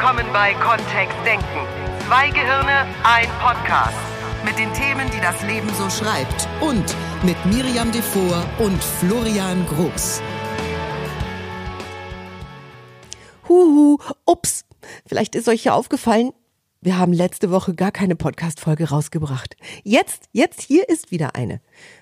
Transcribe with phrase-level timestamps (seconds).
[0.00, 1.66] willkommen bei Kontext Denken.
[2.06, 3.98] Zwei Gehirne, ein Podcast.
[4.44, 6.48] Mit den Themen, die das Leben so schreibt.
[6.60, 6.84] Und
[7.24, 10.22] mit Miriam Devor und Florian Groß.
[13.48, 14.66] Huhu, ups.
[15.04, 16.30] Vielleicht ist euch ja aufgefallen,
[16.80, 19.56] wir haben letzte Woche gar keine Podcast-Folge rausgebracht.
[19.82, 21.60] Jetzt, jetzt hier ist wieder eine.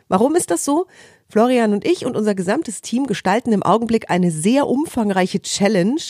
[0.08, 0.86] Warum ist das so?
[1.30, 6.02] Florian und ich und unser gesamtes Team gestalten im Augenblick eine sehr umfangreiche Challenge.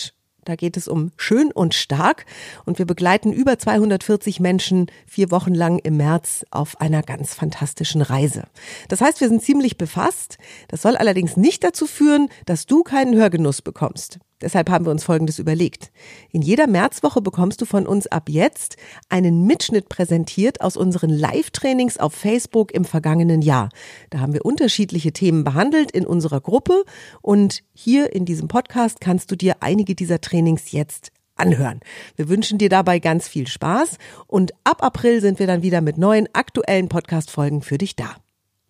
[0.46, 2.24] Da geht es um schön und stark
[2.64, 8.00] und wir begleiten über 240 Menschen vier Wochen lang im März auf einer ganz fantastischen
[8.00, 8.45] Reise.
[8.88, 10.38] Das heißt, wir sind ziemlich befasst.
[10.68, 14.20] Das soll allerdings nicht dazu führen, dass du keinen Hörgenuss bekommst.
[14.42, 15.90] Deshalb haben wir uns Folgendes überlegt.
[16.30, 18.76] In jeder Märzwoche bekommst du von uns ab jetzt
[19.09, 23.70] einen Mitschnitt präsentiert aus unseren Live-Trainings auf Facebook im vergangenen Jahr.
[24.10, 26.84] Da haben wir unterschiedliche Themen behandelt in unserer Gruppe
[27.22, 31.80] und hier in diesem Podcast kannst du dir einige dieser Trainings jetzt anhören.
[32.16, 35.96] Wir wünschen dir dabei ganz viel Spaß und ab April sind wir dann wieder mit
[35.96, 38.16] neuen aktuellen Podcast-Folgen für dich da.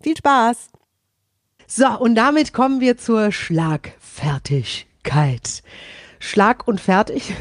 [0.01, 0.69] Viel Spaß!
[1.69, 4.87] So, und damit kommen wir zur Schlagfertig.
[5.07, 5.63] Kalt.
[6.19, 7.35] Schlag und fertig.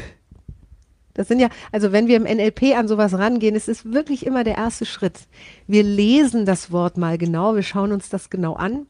[1.14, 4.44] Das sind ja, also wenn wir im NLP an sowas rangehen, ist es wirklich immer
[4.44, 5.20] der erste Schritt.
[5.66, 8.86] Wir lesen das Wort mal genau, wir schauen uns das genau an,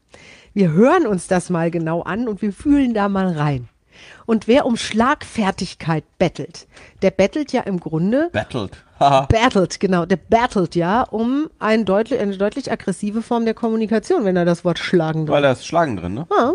[0.53, 3.69] wir hören uns das mal genau an und wir fühlen da mal rein.
[4.25, 6.67] Und wer um Schlagfertigkeit bettelt,
[7.01, 8.29] der bettelt ja im Grunde.
[8.33, 8.83] Battelt.
[8.99, 10.05] battelt, genau.
[10.05, 14.65] Der battelt ja um ein deutlich, eine deutlich aggressive Form der Kommunikation, wenn er das
[14.65, 16.27] Wort schlagen drin Weil da ist Schlagen drin, ne?
[16.29, 16.53] Ja,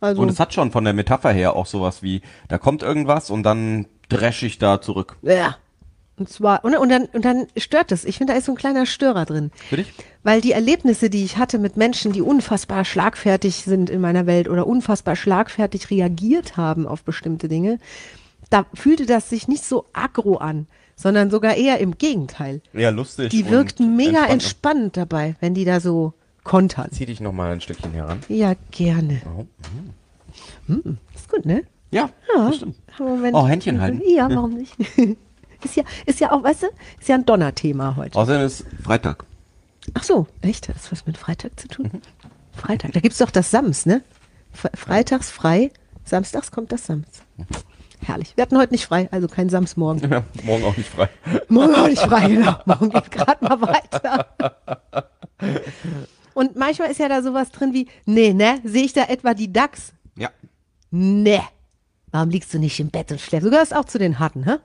[0.00, 3.30] also, Und es hat schon von der Metapher her auch sowas wie, da kommt irgendwas
[3.30, 5.16] und dann dresch ich da zurück.
[5.22, 5.56] ja.
[6.18, 8.06] Und zwar, und, und, dann, und dann stört es.
[8.06, 9.50] Ich finde, da ist so ein kleiner Störer drin.
[9.68, 9.92] Für dich?
[10.22, 14.48] Weil die Erlebnisse, die ich hatte mit Menschen, die unfassbar schlagfertig sind in meiner Welt
[14.48, 17.78] oder unfassbar schlagfertig reagiert haben auf bestimmte Dinge,
[18.48, 22.62] da fühlte das sich nicht so aggro an, sondern sogar eher im Gegenteil.
[22.72, 23.28] Ja, lustig.
[23.28, 24.32] Die wirkten mega entspannt.
[24.32, 26.14] entspannt dabei, wenn die da so
[26.46, 26.88] kontern.
[26.92, 28.20] Zieh dich noch mal ein Stückchen heran.
[28.28, 29.20] Ja, gerne.
[29.36, 29.44] Oh,
[30.66, 31.62] Hm, ist gut, ne?
[31.90, 32.52] Ja, Ja.
[32.52, 32.76] stimmt.
[32.98, 34.00] Oh, Händchen halten.
[34.06, 34.74] Ja, warum nicht?
[35.64, 36.66] ist ja, ist ja auch, weißt du,
[37.00, 38.18] ist ja ein Donnerthema heute.
[38.18, 39.24] Außerdem ist Freitag.
[39.94, 40.68] Ach so, echt?
[40.68, 41.90] Hat das was mit Freitag zu Mhm.
[41.90, 42.02] tun?
[42.52, 44.02] Freitag, da gibt's doch das Sams, ne?
[44.54, 45.70] Fre- Freitags frei,
[46.04, 47.06] samstags kommt das Sams.
[48.00, 48.32] Herrlich.
[48.36, 50.00] Wir hatten heute nicht frei, also kein Sams morgen.
[50.10, 51.08] Ja, morgen auch nicht frei.
[51.48, 52.56] Morgen auch nicht frei, genau.
[52.66, 54.26] Morgen geht gerade mal weiter.
[56.36, 58.60] Und manchmal ist ja da sowas drin wie, nee, ne?
[58.62, 59.94] Sehe ich da etwa die Dachs?
[60.18, 60.28] Ja.
[60.90, 61.40] Nee.
[62.10, 63.46] Warum liegst du nicht im Bett und schläfst?
[63.46, 64.56] Du gehörst auch zu den Harten, hä?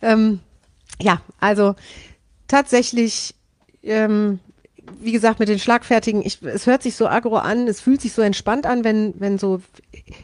[0.00, 0.40] Ähm,
[0.98, 1.74] ja, also
[2.48, 3.34] tatsächlich,
[3.82, 4.40] ähm,
[5.02, 8.14] wie gesagt, mit den Schlagfertigen, ich, es hört sich so aggro an, es fühlt sich
[8.14, 9.60] so entspannt an, wenn, wenn so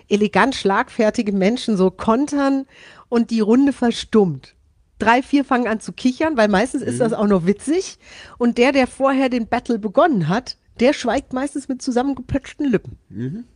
[0.09, 2.65] elegant schlagfertige Menschen so kontern
[3.11, 4.55] und die Runde verstummt.
[4.99, 7.99] Drei, vier fangen an zu kichern, weil meistens ist das auch nur witzig.
[8.39, 12.99] Und der, der vorher den Battle begonnen hat, der schweigt meistens mit zusammengepötschten Lippen.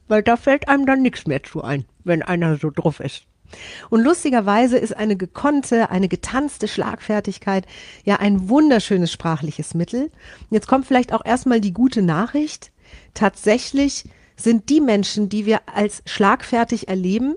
[0.09, 3.25] Weil da fällt einem dann nichts mehr zu ein, wenn einer so drauf ist.
[3.89, 7.67] Und lustigerweise ist eine gekonnte, eine getanzte Schlagfertigkeit
[8.05, 10.11] ja ein wunderschönes sprachliches Mittel.
[10.51, 12.71] Jetzt kommt vielleicht auch erstmal die gute Nachricht.
[13.15, 14.05] Tatsächlich
[14.37, 17.35] sind die Menschen, die wir als schlagfertig erleben,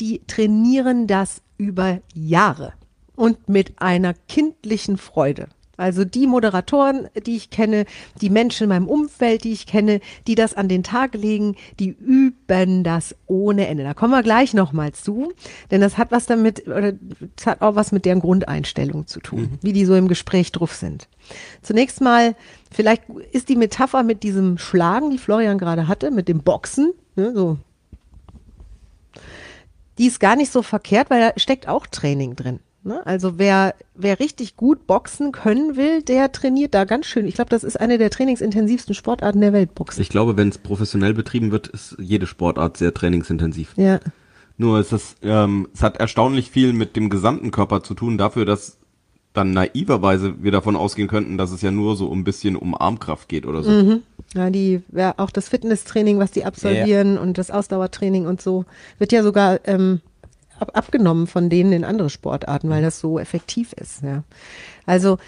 [0.00, 2.72] die trainieren das über Jahre
[3.16, 5.48] und mit einer kindlichen Freude.
[5.78, 7.86] Also die Moderatoren, die ich kenne,
[8.20, 11.88] die Menschen in meinem Umfeld, die ich kenne, die das an den Tag legen, die
[11.88, 13.82] üben das ohne Ende.
[13.82, 15.32] Da kommen wir gleich nochmal zu,
[15.70, 16.92] denn das hat was damit, oder
[17.36, 20.74] das hat auch was mit deren Grundeinstellung zu tun, wie die so im Gespräch drauf
[20.74, 21.08] sind.
[21.62, 22.36] Zunächst mal,
[22.70, 27.32] vielleicht ist die Metapher mit diesem Schlagen, die Florian gerade hatte, mit dem Boxen, ne,
[27.34, 27.58] so
[29.98, 32.60] die ist gar nicht so verkehrt, weil da steckt auch Training drin.
[32.84, 33.04] Ne?
[33.06, 37.26] Also wer, wer richtig gut boxen können will, der trainiert da ganz schön.
[37.26, 40.02] Ich glaube, das ist eine der trainingsintensivsten Sportarten der Welt, Boxen.
[40.02, 43.74] Ich glaube, wenn es professionell betrieben wird, ist jede Sportart sehr trainingsintensiv.
[43.76, 44.00] Ja,
[44.56, 48.44] Nur ist es, ähm, es hat erstaunlich viel mit dem gesamten Körper zu tun, dafür,
[48.44, 48.78] dass
[49.32, 53.28] dann naiverweise wir davon ausgehen könnten, dass es ja nur so ein bisschen um Armkraft
[53.28, 53.70] geht oder so.
[54.34, 58.64] ja die, ja, auch das Fitnesstraining, was die absolvieren und das Ausdauertraining und so,
[58.98, 60.00] wird ja sogar ähm,
[60.62, 64.02] ab, abgenommen von denen in andere Sportarten, weil das so effektiv ist.
[64.02, 64.24] Ja.
[64.86, 65.18] Also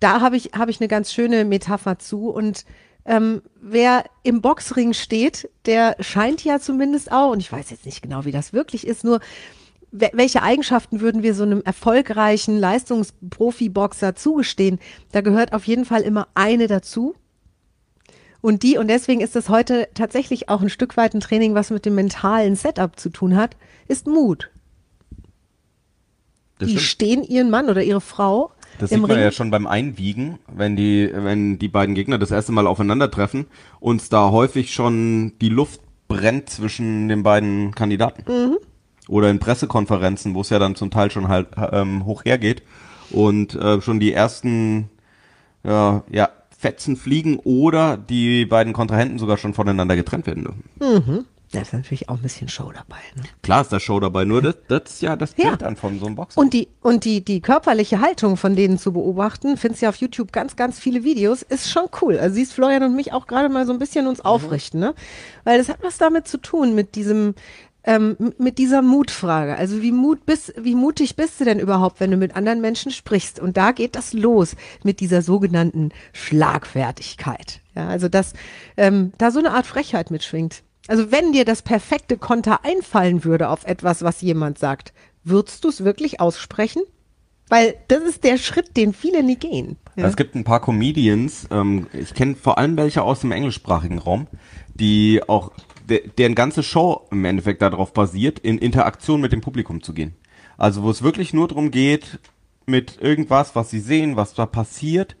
[0.00, 2.64] da habe ich, habe ich eine ganz schöne Metapher zu und
[3.04, 8.02] ähm, wer im Boxring steht, der scheint ja zumindest auch, und ich weiß jetzt nicht
[8.02, 9.20] genau, wie das wirklich ist, nur
[9.90, 14.78] we- welche Eigenschaften würden wir so einem erfolgreichen Leistungsprofi-Boxer zugestehen?
[15.12, 17.14] Da gehört auf jeden Fall immer eine dazu.
[18.40, 21.70] Und die, und deswegen ist das heute tatsächlich auch ein Stück weit ein Training, was
[21.70, 23.56] mit dem mentalen Setup zu tun hat,
[23.88, 24.50] ist Mut.
[26.58, 26.88] Das die stimmt.
[26.88, 29.20] stehen ihren Mann oder ihre Frau Das sieht man Ring.
[29.20, 33.46] ja schon beim Einwiegen, wenn die, wenn die beiden Gegner das erste Mal aufeinandertreffen
[33.80, 38.24] und da häufig schon die Luft brennt zwischen den beiden Kandidaten.
[38.30, 38.58] Mhm.
[39.08, 42.62] Oder in Pressekonferenzen, wo es ja dann zum Teil schon halt ähm, hoch hergeht
[43.10, 44.90] und äh, schon die ersten
[45.64, 51.26] ja, ja, Fetzen fliegen oder die beiden Kontrahenten sogar schon voneinander getrennt werden dürfen.
[51.52, 52.98] Da ist natürlich auch ein bisschen Show dabei.
[53.16, 53.22] Ne?
[53.42, 55.48] Klar ist da Show dabei, nur das, das ist ja das Ja.
[55.48, 56.38] Bild dann von so einem Boxer.
[56.38, 60.30] Und die, und die, die körperliche Haltung von denen zu beobachten, findest ja auf YouTube
[60.30, 62.18] ganz, ganz viele Videos, ist schon cool.
[62.18, 64.94] Also siehst Florian und mich auch gerade mal so ein bisschen uns aufrichten, ne?
[65.44, 67.34] Weil das hat was damit zu tun, mit diesem,
[67.84, 69.56] ähm, mit dieser Mutfrage.
[69.56, 72.92] Also wie Mut bist, wie mutig bist du denn überhaupt, wenn du mit anderen Menschen
[72.92, 73.40] sprichst?
[73.40, 77.60] Und da geht das los mit dieser sogenannten Schlagfertigkeit.
[77.74, 78.34] Ja, also dass
[78.76, 80.62] ähm, da so eine Art Frechheit mitschwingt.
[80.88, 84.92] Also wenn dir das perfekte Konter einfallen würde auf etwas, was jemand sagt,
[85.22, 86.82] würdest du es wirklich aussprechen?
[87.50, 89.76] Weil das ist der Schritt, den viele nie gehen.
[89.96, 90.06] Ja.
[90.06, 94.26] Es gibt ein paar Comedians, ähm, ich kenne vor allem welche aus dem englischsprachigen Raum,
[94.74, 95.52] die auch,
[95.88, 100.14] de, deren ganze Show im Endeffekt darauf basiert, in Interaktion mit dem Publikum zu gehen.
[100.56, 102.18] Also wo es wirklich nur darum geht,
[102.66, 105.16] mit irgendwas, was sie sehen, was da passiert,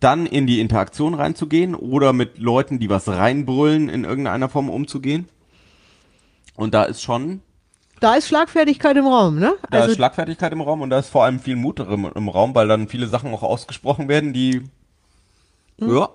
[0.00, 5.28] dann in die Interaktion reinzugehen oder mit Leuten, die was reinbrüllen, in irgendeiner Form umzugehen.
[6.56, 7.42] Und da ist schon,
[8.00, 9.54] Da ist Schlagfertigkeit im Raum, ne?
[9.70, 12.28] da Also ist Schlagfertigkeit im Raum und da ist vor allem viel Mut im, im
[12.28, 14.62] Raum, weil dann viele Sachen auch ausgesprochen werden, die,
[15.78, 16.08] ja,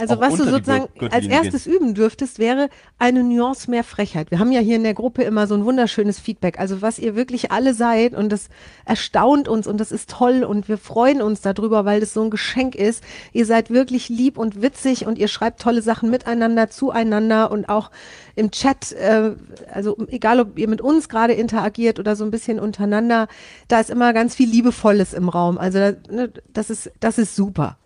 [0.00, 2.68] Also auch was du sozusagen als erstes üben dürftest, wäre
[2.98, 4.30] eine Nuance mehr Frechheit.
[4.32, 6.58] Wir haben ja hier in der Gruppe immer so ein wunderschönes Feedback.
[6.58, 8.48] Also was ihr wirklich alle seid und das
[8.84, 12.30] erstaunt uns und das ist toll und wir freuen uns darüber, weil das so ein
[12.30, 13.04] Geschenk ist.
[13.32, 17.92] Ihr seid wirklich lieb und witzig und ihr schreibt tolle Sachen miteinander, zueinander und auch
[18.34, 19.32] im Chat, äh,
[19.72, 23.28] also egal ob ihr mit uns gerade interagiert oder so ein bisschen untereinander,
[23.68, 25.56] da ist immer ganz viel Liebevolles im Raum.
[25.56, 27.78] Also ne, das ist, das ist super.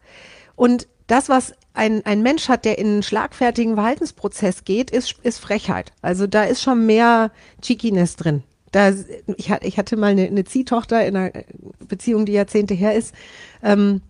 [0.56, 5.38] Und das, was ein, ein Mensch hat, der in einen schlagfertigen Verhaltensprozess geht, ist, ist
[5.38, 5.92] Frechheit.
[6.02, 7.30] Also da ist schon mehr
[7.62, 8.42] Cheekiness drin.
[8.72, 8.92] Da,
[9.36, 11.44] ich, ich hatte mal eine, eine Ziehtochter in einer
[11.86, 13.14] Beziehung, die Jahrzehnte her ist.
[13.62, 14.02] Ähm,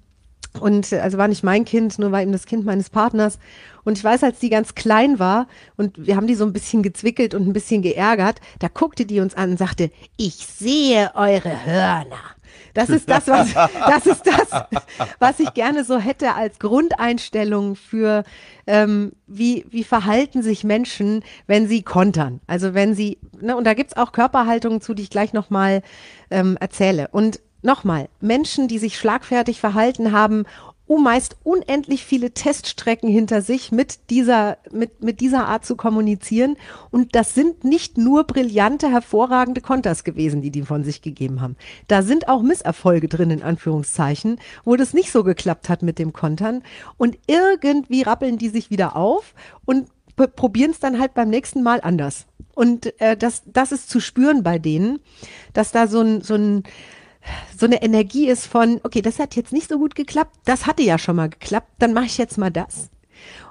[0.58, 3.38] und also war nicht mein Kind, nur war eben das Kind meines Partners.
[3.84, 6.82] Und ich weiß, als die ganz klein war und wir haben die so ein bisschen
[6.82, 11.64] gezwickelt und ein bisschen geärgert, da guckte die uns an und sagte, ich sehe eure
[11.64, 12.37] Hörner.
[12.74, 13.52] Das ist das, was,
[13.86, 14.64] das ist das,
[15.18, 18.24] was ich gerne so hätte als Grundeinstellung für,
[18.66, 22.40] ähm, wie, wie verhalten sich Menschen, wenn sie kontern.
[22.46, 25.82] Also wenn sie, ne, und da gibt's auch Körperhaltungen zu, die ich gleich nochmal
[26.30, 27.08] ähm, erzähle.
[27.12, 30.44] Und nochmal, Menschen, die sich schlagfertig verhalten haben,
[30.96, 36.56] meist unendlich viele Teststrecken hinter sich mit dieser, mit, mit dieser Art zu kommunizieren.
[36.90, 41.56] Und das sind nicht nur brillante, hervorragende Konters gewesen, die die von sich gegeben haben.
[41.88, 46.14] Da sind auch Misserfolge drin, in Anführungszeichen, wo das nicht so geklappt hat mit dem
[46.14, 46.62] Kontern.
[46.96, 49.34] Und irgendwie rappeln die sich wieder auf
[49.66, 49.88] und
[50.26, 52.26] probieren es dann halt beim nächsten Mal anders.
[52.54, 54.98] Und äh, das, das ist zu spüren bei denen,
[55.52, 56.64] dass da so ein, so ein,
[57.56, 60.82] so eine Energie ist von, okay, das hat jetzt nicht so gut geklappt, das hatte
[60.82, 62.90] ja schon mal geklappt, dann mache ich jetzt mal das.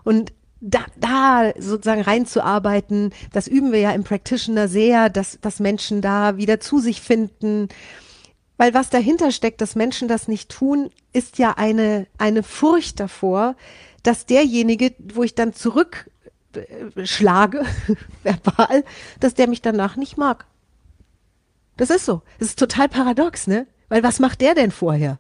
[0.03, 6.01] Und da, da sozusagen reinzuarbeiten, das üben wir ja im Practitioner sehr, dass, dass Menschen
[6.01, 7.67] da wieder zu sich finden.
[8.57, 13.55] Weil was dahinter steckt, dass Menschen das nicht tun, ist ja eine, eine Furcht davor,
[14.01, 17.63] dass derjenige, wo ich dann zurückschlage,
[18.23, 18.83] verbal,
[19.19, 20.47] dass der mich danach nicht mag.
[21.77, 22.21] Das ist so.
[22.39, 23.67] Das ist total paradox, ne?
[23.89, 25.19] Weil was macht der denn vorher?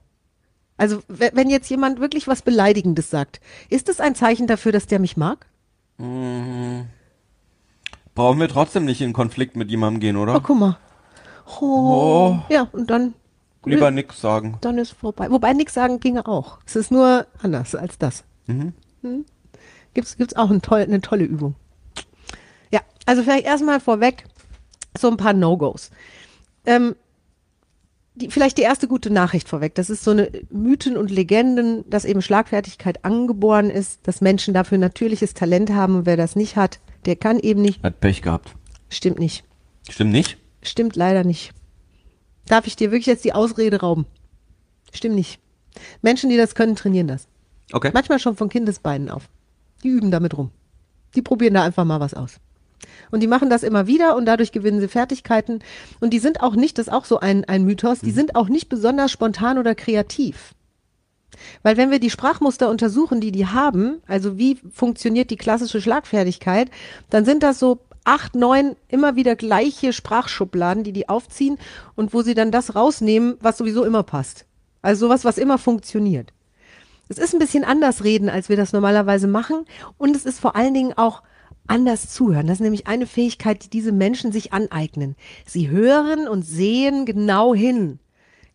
[0.75, 4.85] Also, we- wenn jetzt jemand wirklich was Beleidigendes sagt, ist das ein Zeichen dafür, dass
[4.87, 5.47] der mich mag?
[8.13, 10.39] brauchen wir trotzdem nicht in Konflikt mit jemandem gehen, Oh, oder?
[10.41, 10.77] guck mal.
[11.59, 12.37] Oh.
[12.49, 13.13] Ja, und dann,
[13.65, 14.57] Lieber nix sagen.
[14.61, 15.29] dann ist vorbei.
[15.31, 16.59] Wobei nix sagen ginge auch.
[16.65, 18.23] Es ist nur anders als das.
[18.47, 18.73] Hm?
[19.93, 21.55] Gibt's, gibt's auch ein toll, eine tolle Übung.
[22.71, 24.25] Ja, also vielleicht erstmal vorweg
[24.97, 25.89] so ein paar No-Gos.
[26.67, 26.95] Ähm,
[28.13, 29.75] die, vielleicht die erste gute Nachricht vorweg.
[29.75, 34.77] Das ist so eine Mythen und Legenden, dass eben Schlagfertigkeit angeboren ist, dass Menschen dafür
[34.77, 37.83] natürliches Talent haben und wer das nicht hat, der kann eben nicht.
[37.83, 38.55] Hat Pech gehabt.
[38.89, 39.43] Stimmt nicht.
[39.89, 40.37] Stimmt nicht?
[40.61, 41.51] Stimmt leider nicht.
[42.47, 44.05] Darf ich dir wirklich jetzt die Ausrede rauben?
[44.91, 45.39] Stimmt nicht.
[46.01, 47.27] Menschen, die das können, trainieren das.
[47.71, 47.91] Okay.
[47.93, 49.29] Manchmal schon von Kindesbeinen auf.
[49.83, 50.51] Die üben damit rum.
[51.15, 52.39] Die probieren da einfach mal was aus.
[53.11, 55.59] Und die machen das immer wieder und dadurch gewinnen sie Fertigkeiten.
[55.99, 58.49] Und die sind auch nicht, das ist auch so ein, ein Mythos, die sind auch
[58.49, 60.53] nicht besonders spontan oder kreativ.
[61.63, 66.71] Weil wenn wir die Sprachmuster untersuchen, die die haben, also wie funktioniert die klassische Schlagfertigkeit,
[67.09, 71.57] dann sind das so acht, neun immer wieder gleiche Sprachschubladen, die die aufziehen
[71.95, 74.45] und wo sie dann das rausnehmen, was sowieso immer passt.
[74.81, 76.31] Also sowas, was immer funktioniert.
[77.09, 79.65] Es ist ein bisschen anders reden, als wir das normalerweise machen.
[79.97, 81.21] Und es ist vor allen Dingen auch
[81.67, 82.47] anders zuhören.
[82.47, 85.15] Das ist nämlich eine Fähigkeit, die diese Menschen sich aneignen.
[85.45, 87.99] Sie hören und sehen genau hin.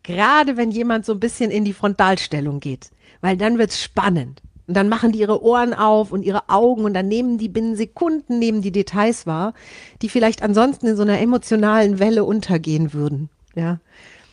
[0.03, 2.91] Gerade wenn jemand so ein bisschen in die Frontalstellung geht.
[3.21, 4.43] Weil dann wird's spannend.
[4.67, 7.77] Und dann machen die ihre Ohren auf und ihre Augen und dann nehmen die binnen
[7.77, 9.55] Sekunden nehmen die Details wahr,
[10.01, 13.29] die vielleicht ansonsten in so einer emotionalen Welle untergehen würden.
[13.55, 13.81] Ja.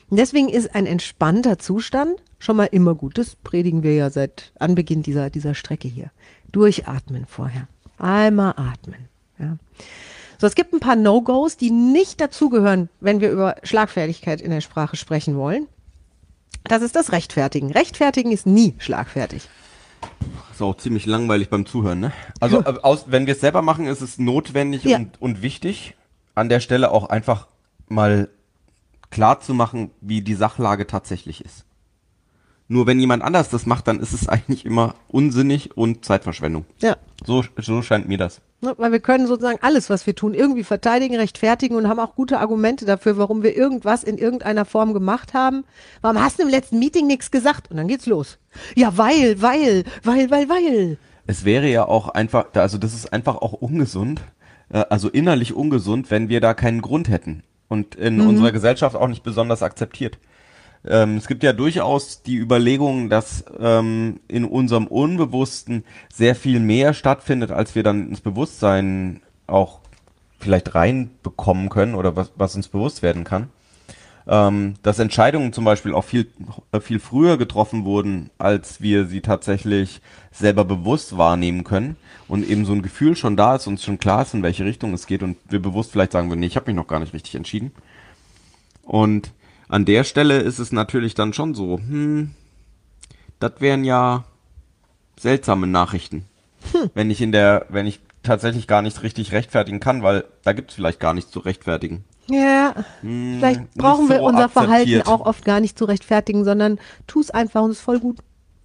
[0.10, 3.18] Und deswegen ist ein entspannter Zustand schon mal immer gut.
[3.18, 6.12] Das predigen wir ja seit Anbeginn dieser, dieser Strecke hier.
[6.52, 7.68] Durchatmen vorher.
[8.00, 9.08] Einmal atmen.
[9.38, 9.58] Ja.
[10.40, 14.62] So, es gibt ein paar No-Gos, die nicht dazugehören, wenn wir über Schlagfertigkeit in der
[14.62, 15.68] Sprache sprechen wollen.
[16.64, 17.72] Das ist das Rechtfertigen.
[17.72, 19.50] Rechtfertigen ist nie schlagfertig.
[20.52, 22.14] Ist auch ziemlich langweilig beim Zuhören, ne?
[22.40, 24.98] Also äh, aus, wenn wir es selber machen, ist es notwendig Ja.
[24.98, 25.96] und, und wichtig,
[26.36, 27.48] an der Stelle auch einfach
[27.88, 28.30] mal
[29.10, 31.66] klar zu machen, wie die Sachlage tatsächlich ist.
[32.72, 36.66] Nur wenn jemand anders das macht, dann ist es eigentlich immer unsinnig und Zeitverschwendung.
[36.82, 36.98] Ja.
[37.26, 38.42] So, so scheint mir das.
[38.62, 42.14] Ne, Weil wir können sozusagen alles, was wir tun, irgendwie verteidigen, rechtfertigen und haben auch
[42.14, 45.66] gute Argumente dafür, warum wir irgendwas in irgendeiner Form gemacht haben.
[46.02, 47.72] Warum hast du im letzten Meeting nichts gesagt?
[47.72, 48.38] Und dann geht's los.
[48.76, 50.98] Ja, weil, weil, weil, weil, weil.
[51.26, 54.22] Es wäre ja auch einfach, also das ist einfach auch ungesund,
[54.70, 59.08] äh, also innerlich ungesund, wenn wir da keinen Grund hätten und in unserer Gesellschaft auch
[59.08, 60.20] nicht besonders akzeptiert.
[60.86, 65.84] Ähm, es gibt ja durchaus die Überlegung, dass ähm, in unserem Unbewussten
[66.14, 69.80] sehr viel mehr stattfindet, als wir dann ins Bewusstsein auch
[70.40, 73.50] vielleicht reinbekommen können oder was, was uns bewusst werden kann.
[74.28, 76.28] Ähm, dass Entscheidungen zum Beispiel auch viel,
[76.82, 82.74] viel früher getroffen wurden, als wir sie tatsächlich selber bewusst wahrnehmen können und eben so
[82.74, 85.38] ein Gefühl schon da ist, uns schon klar ist, in welche Richtung es geht und
[85.50, 87.72] wir bewusst vielleicht sagen würden, nee, ich habe mich noch gar nicht richtig entschieden.
[88.84, 89.32] Und
[89.70, 92.32] an der Stelle ist es natürlich dann schon so, hm,
[93.40, 94.26] das wären ja
[95.18, 96.26] seltsame Nachrichten.
[96.94, 100.72] Wenn ich in der, wenn ich tatsächlich gar nicht richtig rechtfertigen kann, weil da gibt
[100.72, 102.04] es vielleicht gar nichts zu rechtfertigen.
[102.28, 105.08] Ja, vielleicht nicht brauchen wir so unser Verhalten akzeptiert.
[105.08, 108.20] auch oft gar nicht zu rechtfertigen, sondern tu es einfach und es ist voll gut.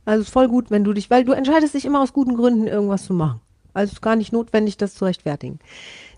[0.04, 2.36] Also es ist voll gut, wenn du dich, weil du entscheidest dich immer aus guten
[2.36, 3.40] Gründen, irgendwas zu machen.
[3.72, 5.60] Also es ist gar nicht notwendig, das zu rechtfertigen.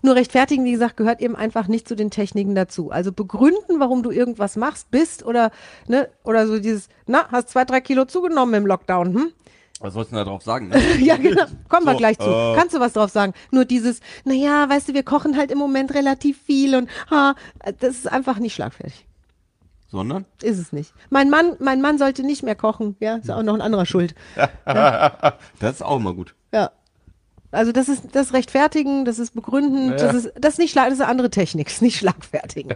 [0.07, 2.91] Nur rechtfertigen, wie gesagt, gehört eben einfach nicht zu den Techniken dazu.
[2.91, 5.51] Also begründen, warum du irgendwas machst, bist oder,
[5.89, 9.31] ne, oder so dieses, na, hast zwei, drei Kilo zugenommen im Lockdown, hm?
[9.81, 10.69] Was sollst du denn da drauf sagen?
[10.69, 10.79] Ne?
[11.01, 11.43] Ja, genau.
[11.67, 12.23] Kommen wir So, gleich zu.
[12.29, 12.55] äh.
[12.55, 13.33] Kannst du was drauf sagen?
[13.51, 17.35] Nur dieses, naja, weißt du, wir kochen halt im Moment relativ viel und ha,
[17.81, 19.05] das ist einfach nicht schlagfertig.
[19.89, 20.23] Sondern?
[20.41, 20.93] Ist es nicht.
[21.09, 22.95] Mein Mann, mein Mann sollte nicht mehr kochen.
[23.01, 24.15] Ja, ist auch noch ein anderer Schuld.
[24.65, 26.33] Das ist auch immer gut.
[27.51, 30.95] Also das ist das Rechtfertigen, das ist Begründen, das ist das ist nicht schlag, das
[30.95, 32.75] ist eine andere Technik, das ist nicht Schlagfertigen.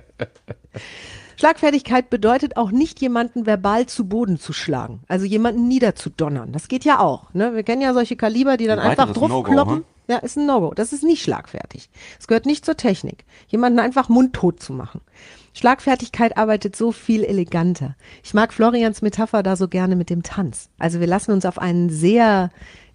[1.38, 6.51] Schlagfertigkeit bedeutet auch nicht jemanden verbal zu Boden zu schlagen, also jemanden niederzudonnern.
[6.51, 7.34] Das geht ja auch.
[7.34, 7.56] Ne?
[7.56, 9.75] Wir kennen ja solche Kaliber, die dann Ein einfach weiteres drauf No-Go, kloppen.
[9.78, 9.84] hm?
[10.08, 10.74] Ja, ist ein No-Go.
[10.74, 11.90] Das ist nicht schlagfertig.
[12.20, 13.25] Es gehört nicht zur Technik.
[13.48, 15.01] Jemanden einfach mundtot zu machen.
[15.54, 17.96] Schlagfertigkeit arbeitet so viel eleganter.
[18.24, 20.70] Ich mag Florians Metapher da so gerne mit dem Tanz.
[20.80, 22.51] Also wir lassen uns auf einen sehr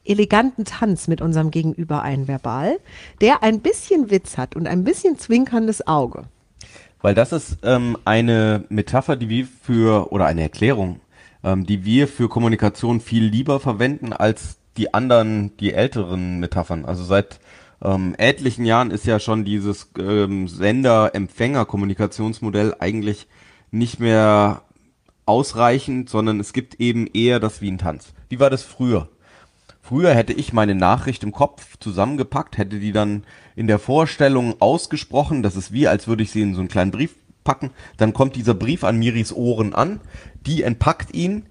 [0.08, 2.78] eleganten Tanz mit unserem Gegenüber ein, verbal,
[3.20, 6.24] der ein bisschen Witz hat und ein bisschen zwinkerndes Auge.
[7.02, 11.00] Weil das ist ähm, eine Metapher, die wir für, oder eine Erklärung,
[11.44, 16.84] ähm, die wir für Kommunikation viel lieber verwenden als die anderen, die älteren Metaphern.
[16.84, 17.38] Also seit
[17.82, 23.28] ähm, etlichen Jahren ist ja schon dieses ähm, Sender-Empfänger-Kommunikationsmodell eigentlich
[23.70, 24.62] nicht mehr
[25.26, 28.14] ausreichend, sondern es gibt eben eher das wie ein Tanz.
[28.28, 29.08] Wie war das früher?
[29.88, 33.22] Früher hätte ich meine Nachricht im Kopf zusammengepackt, hätte die dann
[33.54, 35.44] in der Vorstellung ausgesprochen.
[35.44, 37.14] Das ist wie, als würde ich sie in so einen kleinen Brief
[37.44, 37.70] packen.
[37.96, 40.00] Dann kommt dieser Brief an Miris Ohren an.
[40.44, 41.46] Die entpackt ihn.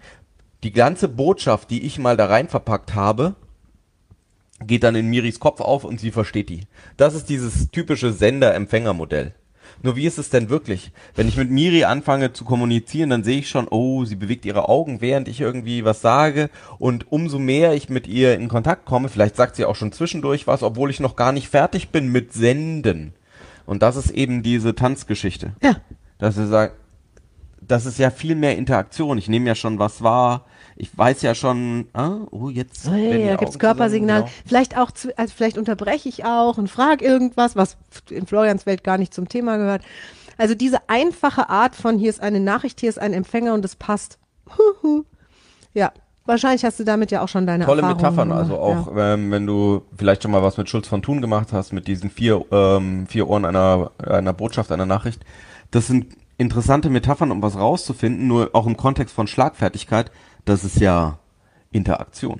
[0.63, 3.35] Die ganze Botschaft, die ich mal da rein verpackt habe,
[4.59, 6.67] geht dann in Miris Kopf auf und sie versteht die.
[6.97, 9.33] Das ist dieses typische Sender-Empfänger-Modell.
[9.83, 10.91] Nur wie ist es denn wirklich?
[11.15, 14.69] Wenn ich mit Miri anfange zu kommunizieren, dann sehe ich schon, oh, sie bewegt ihre
[14.69, 16.49] Augen, während ich irgendwie was sage.
[16.79, 20.47] Und umso mehr ich mit ihr in Kontakt komme, vielleicht sagt sie auch schon zwischendurch
[20.47, 23.13] was, obwohl ich noch gar nicht fertig bin mit Senden.
[23.65, 25.53] Und das ist eben diese Tanzgeschichte.
[25.61, 25.77] Ja.
[26.17, 26.75] Dass sie sagt,
[27.61, 29.17] das ist ja viel mehr Interaktion.
[29.17, 30.45] Ich nehme ja schon was wahr.
[30.77, 32.87] Ich weiß ja schon, ah, oh, jetzt.
[32.89, 34.21] Oh, ja, da gibt's Augen Körpersignal.
[34.23, 34.31] genau.
[34.45, 37.77] Vielleicht auch, zu- also vielleicht unterbreche ich auch und frage irgendwas, was
[38.09, 39.83] in Florians Welt gar nicht zum Thema gehört.
[40.37, 43.77] Also diese einfache Art von hier ist eine Nachricht, hier ist ein Empfänger und es
[43.77, 44.19] passt.
[45.73, 45.91] Ja,
[46.25, 48.41] wahrscheinlich hast du damit ja auch schon deine Tolle Erfahrungen Metaphern, gemacht.
[48.43, 49.13] also auch, Ja.
[49.13, 52.09] ähm, wenn du vielleicht schon mal was mit Schulz von Thun gemacht hast, mit diesen
[52.09, 55.23] vier, ähm, vier Ohren einer, einer Botschaft, einer Nachricht.
[55.71, 60.11] Das sind interessante Metaphern, um was rauszufinden, nur auch im Kontext von Schlagfertigkeit,
[60.45, 61.19] das ist ja
[61.71, 62.39] Interaktion.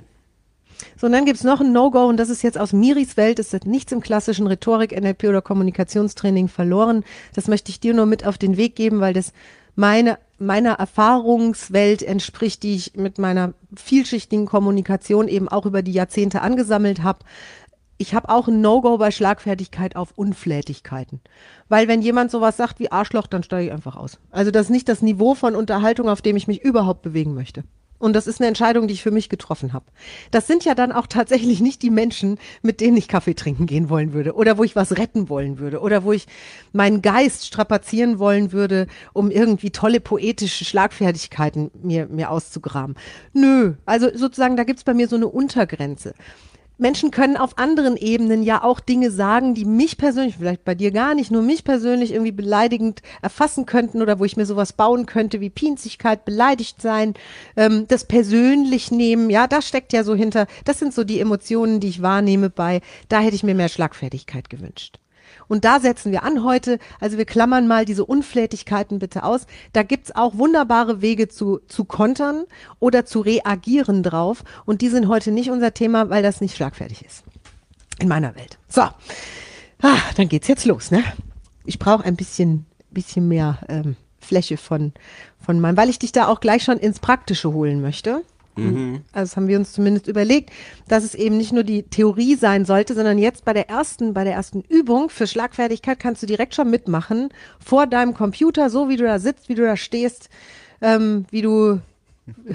[0.96, 3.38] So, und dann gibt's noch ein No-Go und das ist jetzt aus Miris Welt.
[3.38, 7.04] Es hat nichts im klassischen Rhetorik, NLP oder Kommunikationstraining verloren.
[7.34, 9.32] Das möchte ich dir nur mit auf den Weg geben, weil das
[9.74, 16.42] meine, meiner Erfahrungswelt entspricht, die ich mit meiner vielschichtigen Kommunikation eben auch über die Jahrzehnte
[16.42, 17.20] angesammelt habe.
[17.98, 21.20] Ich habe auch ein No-Go bei Schlagfertigkeit auf Unflätigkeiten.
[21.68, 24.18] Weil wenn jemand sowas sagt wie Arschloch, dann steige ich einfach aus.
[24.30, 27.64] Also das ist nicht das Niveau von Unterhaltung, auf dem ich mich überhaupt bewegen möchte.
[27.98, 29.86] Und das ist eine Entscheidung, die ich für mich getroffen habe.
[30.30, 33.88] Das sind ja dann auch tatsächlich nicht die Menschen, mit denen ich Kaffee trinken gehen
[33.88, 36.26] wollen würde oder wo ich was retten wollen würde oder wo ich
[36.72, 42.96] meinen Geist strapazieren wollen würde, um irgendwie tolle poetische Schlagfertigkeiten mir, mir auszugraben.
[43.32, 46.14] Nö, also sozusagen, da gibt's bei mir so eine Untergrenze.
[46.78, 50.90] Menschen können auf anderen Ebenen ja auch Dinge sagen, die mich persönlich, vielleicht bei dir
[50.90, 55.06] gar nicht, nur mich persönlich irgendwie beleidigend erfassen könnten oder wo ich mir sowas bauen
[55.06, 57.14] könnte wie Pinzigkeit, beleidigt sein,
[57.56, 61.80] ähm, das persönlich nehmen, ja, das steckt ja so hinter, das sind so die Emotionen,
[61.80, 64.98] die ich wahrnehme bei, da hätte ich mir mehr Schlagfertigkeit gewünscht.
[65.48, 66.78] Und da setzen wir an heute.
[67.00, 69.46] Also wir klammern mal diese Unflätigkeiten bitte aus.
[69.72, 72.44] Da gibt's auch wunderbare Wege zu, zu kontern
[72.80, 74.44] oder zu reagieren drauf.
[74.64, 77.24] Und die sind heute nicht unser Thema, weil das nicht schlagfertig ist.
[77.98, 78.58] In meiner Welt.
[78.68, 80.90] So, ah, dann geht's jetzt los.
[80.90, 81.02] Ne?
[81.64, 84.92] Ich brauche ein bisschen, bisschen mehr ähm, Fläche von,
[85.40, 88.22] von meinem, weil ich dich da auch gleich schon ins Praktische holen möchte.
[89.12, 90.50] Also das haben wir uns zumindest überlegt,
[90.88, 94.24] dass es eben nicht nur die Theorie sein sollte, sondern jetzt bei der ersten, bei
[94.24, 98.96] der ersten Übung für Schlagfertigkeit kannst du direkt schon mitmachen vor deinem Computer, so wie
[98.96, 100.28] du da sitzt, wie du da stehst,
[100.80, 101.80] ähm, wie du,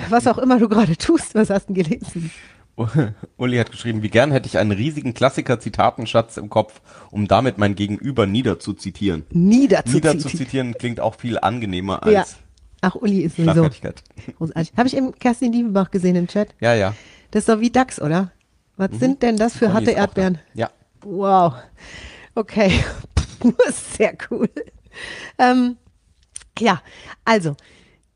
[0.10, 1.36] was auch immer du gerade tust.
[1.36, 2.32] Was hast du gelesen?
[3.38, 6.82] Uli hat geschrieben, wie gern hätte ich einen riesigen Klassiker-Zitatenschatz im Kopf,
[7.12, 9.26] um damit mein Gegenüber niederzuzitieren.
[9.30, 10.18] Niederzuzitieren.
[10.18, 12.26] Niederzuzitieren klingt auch viel angenehmer als Ja.
[12.82, 13.70] Ach, Uli ist sowieso
[14.38, 14.74] großartig.
[14.76, 16.50] Habe ich eben Kerstin Diefenbach gesehen im Chat?
[16.60, 16.96] Ja, ja.
[17.30, 18.32] Das ist doch wie DAX, oder?
[18.78, 19.92] Was sind denn das für harte.
[19.92, 20.40] Erdbeeren?
[20.54, 20.72] Ja.
[21.04, 21.54] Wow.
[22.34, 22.84] Okay.
[23.98, 24.50] Sehr cool.
[25.38, 25.78] Ähm,
[26.58, 26.82] ja,
[27.24, 27.56] also,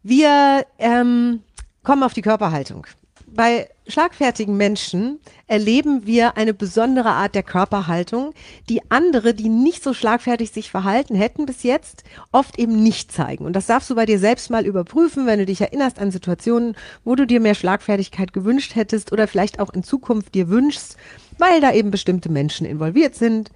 [0.03, 1.41] wir ähm,
[1.83, 2.87] kommen auf die Körperhaltung.
[3.35, 8.33] Bei schlagfertigen Menschen erleben wir eine besondere Art der Körperhaltung,
[8.69, 13.45] die andere, die nicht so schlagfertig sich verhalten hätten bis jetzt, oft eben nicht zeigen.
[13.45, 16.77] Und das darfst du bei dir selbst mal überprüfen, wenn du dich erinnerst an Situationen,
[17.03, 20.95] wo du dir mehr Schlagfertigkeit gewünscht hättest oder vielleicht auch in Zukunft dir wünschst,
[21.37, 23.49] weil da eben bestimmte Menschen involviert sind,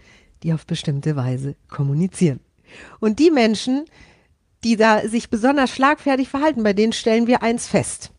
[0.43, 2.41] die auf bestimmte Weise kommunizieren.
[2.99, 3.85] Und die Menschen,
[4.65, 8.11] die da sich besonders schlagfertig verhalten, bei denen stellen wir eins fest.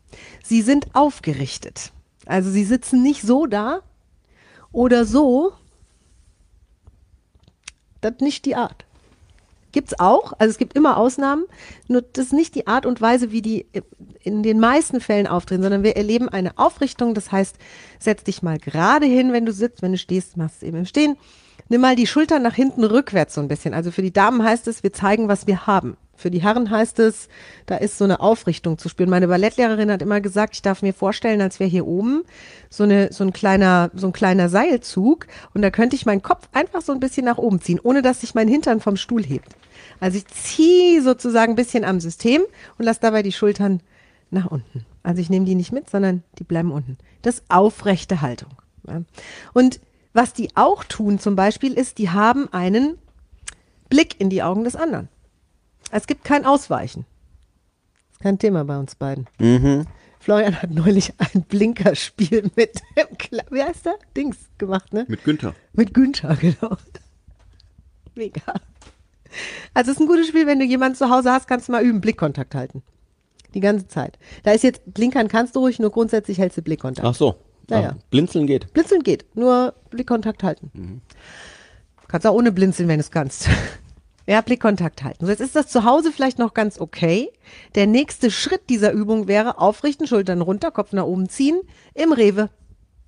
[0.43, 1.91] Sie sind aufgerichtet.
[2.25, 3.81] Also sie sitzen nicht so da
[4.71, 5.53] oder so.
[8.01, 8.85] Das ist nicht die Art.
[9.71, 11.45] Gibt's auch, also es gibt immer Ausnahmen,
[11.87, 13.65] nur das ist nicht die Art und Weise, wie die
[14.21, 17.55] in den meisten Fällen auftreten, sondern wir erleben eine Aufrichtung, das heißt,
[17.97, 20.85] setz dich mal gerade hin, wenn du sitzt, wenn du stehst, machst es eben im
[20.85, 21.15] Stehen.
[21.69, 23.73] Nimm mal die Schultern nach hinten rückwärts so ein bisschen.
[23.73, 25.95] Also für die Damen heißt es, wir zeigen, was wir haben.
[26.15, 27.29] Für die Herren heißt es,
[27.65, 29.09] da ist so eine Aufrichtung zu spüren.
[29.09, 32.23] Meine Ballettlehrerin hat immer gesagt, ich darf mir vorstellen, als wäre hier oben
[32.69, 36.47] so eine, so ein kleiner, so ein kleiner Seilzug und da könnte ich meinen Kopf
[36.51, 39.55] einfach so ein bisschen nach oben ziehen, ohne dass sich mein Hintern vom Stuhl hebt.
[39.99, 42.41] Also ich ziehe sozusagen ein bisschen am System
[42.77, 43.81] und lasse dabei die Schultern
[44.29, 44.85] nach unten.
[45.03, 46.97] Also ich nehme die nicht mit, sondern die bleiben unten.
[47.21, 48.51] Das ist aufrechte Haltung.
[49.53, 49.79] Und
[50.13, 52.97] was die auch tun zum Beispiel ist, die haben einen
[53.89, 55.09] Blick in die Augen des anderen.
[55.91, 57.05] Es gibt kein Ausweichen.
[58.07, 59.27] Das ist kein Thema bei uns beiden.
[60.19, 63.95] Florian hat neulich ein Blinkerspiel mit dem Kla wie heißt der?
[64.15, 65.05] Dings gemacht, ne?
[65.07, 65.53] Mit Günther.
[65.73, 66.77] Mit Günther, genau.
[68.15, 68.41] Mega.
[69.73, 71.83] Also es ist ein gutes Spiel, wenn du jemanden zu Hause hast, kannst du mal
[71.83, 72.83] üben, Blickkontakt halten.
[73.53, 74.17] Die ganze Zeit.
[74.43, 77.07] Da ist jetzt, blinkern kannst du ruhig, nur grundsätzlich hältst du Blickkontakt.
[77.07, 77.35] Ach so.
[77.69, 77.95] Ja, Ah, ja.
[78.09, 78.73] Blinzeln geht.
[78.73, 81.01] Blinzeln geht, nur Blickkontakt halten.
[82.07, 83.47] Kannst auch ohne Blinzeln, wenn du es kannst.
[84.27, 85.25] Ja, Blickkontakt halten.
[85.25, 87.31] So, jetzt ist das zu Hause vielleicht noch ganz okay.
[87.75, 91.59] Der nächste Schritt dieser Übung wäre aufrichten, Schultern runter, Kopf nach oben ziehen,
[91.93, 92.49] im Rewe.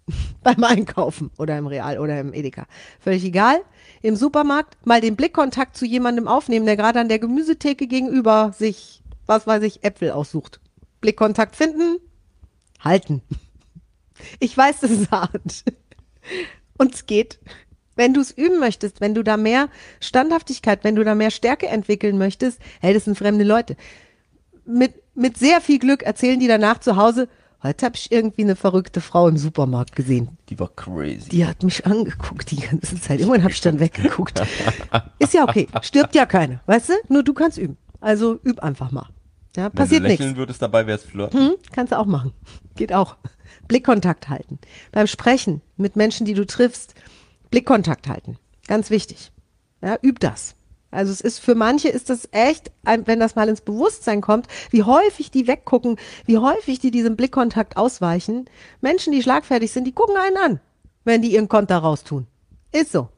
[0.44, 2.66] Beim Einkaufen oder im Real oder im Edeka.
[3.00, 3.62] Völlig egal.
[4.02, 9.02] Im Supermarkt mal den Blickkontakt zu jemandem aufnehmen, der gerade an der Gemüsetheke gegenüber sich,
[9.26, 10.60] was weiß ich, Äpfel aussucht.
[11.00, 12.00] Blickkontakt finden,
[12.80, 13.22] halten.
[14.40, 15.64] Ich weiß, das ist hart.
[16.78, 17.40] Und es geht.
[17.96, 21.68] Wenn du es üben möchtest, wenn du da mehr Standhaftigkeit, wenn du da mehr Stärke
[21.68, 23.76] entwickeln möchtest, hey, das sind fremde Leute.
[24.66, 27.28] Mit, mit sehr viel Glück erzählen die danach zu Hause,
[27.64, 30.38] Heute habe ich irgendwie eine verrückte Frau im Supermarkt gesehen.
[30.50, 31.30] Die war crazy.
[31.30, 33.22] Die hat mich angeguckt die ganze Zeit.
[33.22, 34.42] Irgendwann habe ich dann weggeguckt.
[35.18, 35.70] Ist ja okay.
[35.82, 36.60] Stirbt ja keine.
[36.66, 36.94] Weißt du?
[37.08, 37.78] Nur du kannst üben.
[38.02, 39.08] Also üb einfach mal.
[39.56, 40.40] Ja, Wenn passiert du lächeln nichts.
[40.40, 41.34] würdest dabei, wär's Flirt.
[41.34, 42.34] Hm, kannst du auch machen.
[42.76, 43.16] Geht auch.
[43.70, 44.60] Blickkontakt halten.
[44.92, 46.96] Beim Sprechen mit Menschen, die du triffst,
[47.54, 48.40] Blickkontakt halten.
[48.66, 49.32] Ganz wichtig.
[49.80, 50.56] Ja, üb das.
[50.90, 54.82] Also es ist für manche ist das echt, wenn das mal ins Bewusstsein kommt, wie
[54.82, 58.50] häufig die weggucken, wie häufig die diesem Blickkontakt ausweichen.
[58.82, 60.62] Menschen, die schlagfertig sind, die gucken einen an,
[61.04, 62.26] wenn die ihren Konter raustun.
[62.72, 63.10] Ist so.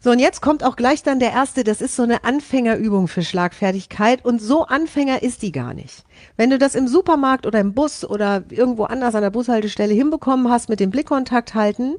[0.00, 3.22] So, und jetzt kommt auch gleich dann der erste, das ist so eine Anfängerübung für
[3.22, 6.02] Schlagfertigkeit und so Anfänger ist die gar nicht.
[6.36, 10.50] Wenn du das im Supermarkt oder im Bus oder irgendwo anders an der Bushaltestelle hinbekommen
[10.50, 11.94] hast mit dem Blickkontakt halten,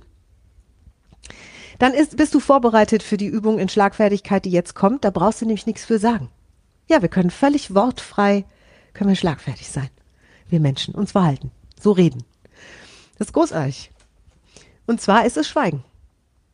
[1.79, 5.03] dann ist, bist du vorbereitet für die Übung in Schlagfertigkeit, die jetzt kommt.
[5.03, 6.29] Da brauchst du nämlich nichts für sagen.
[6.87, 8.45] Ja, wir können völlig wortfrei,
[8.93, 9.89] können wir schlagfertig sein.
[10.47, 12.23] Wir Menschen, uns verhalten, so reden.
[13.17, 13.91] Das ist großartig.
[14.85, 15.83] Und zwar ist es Schweigen.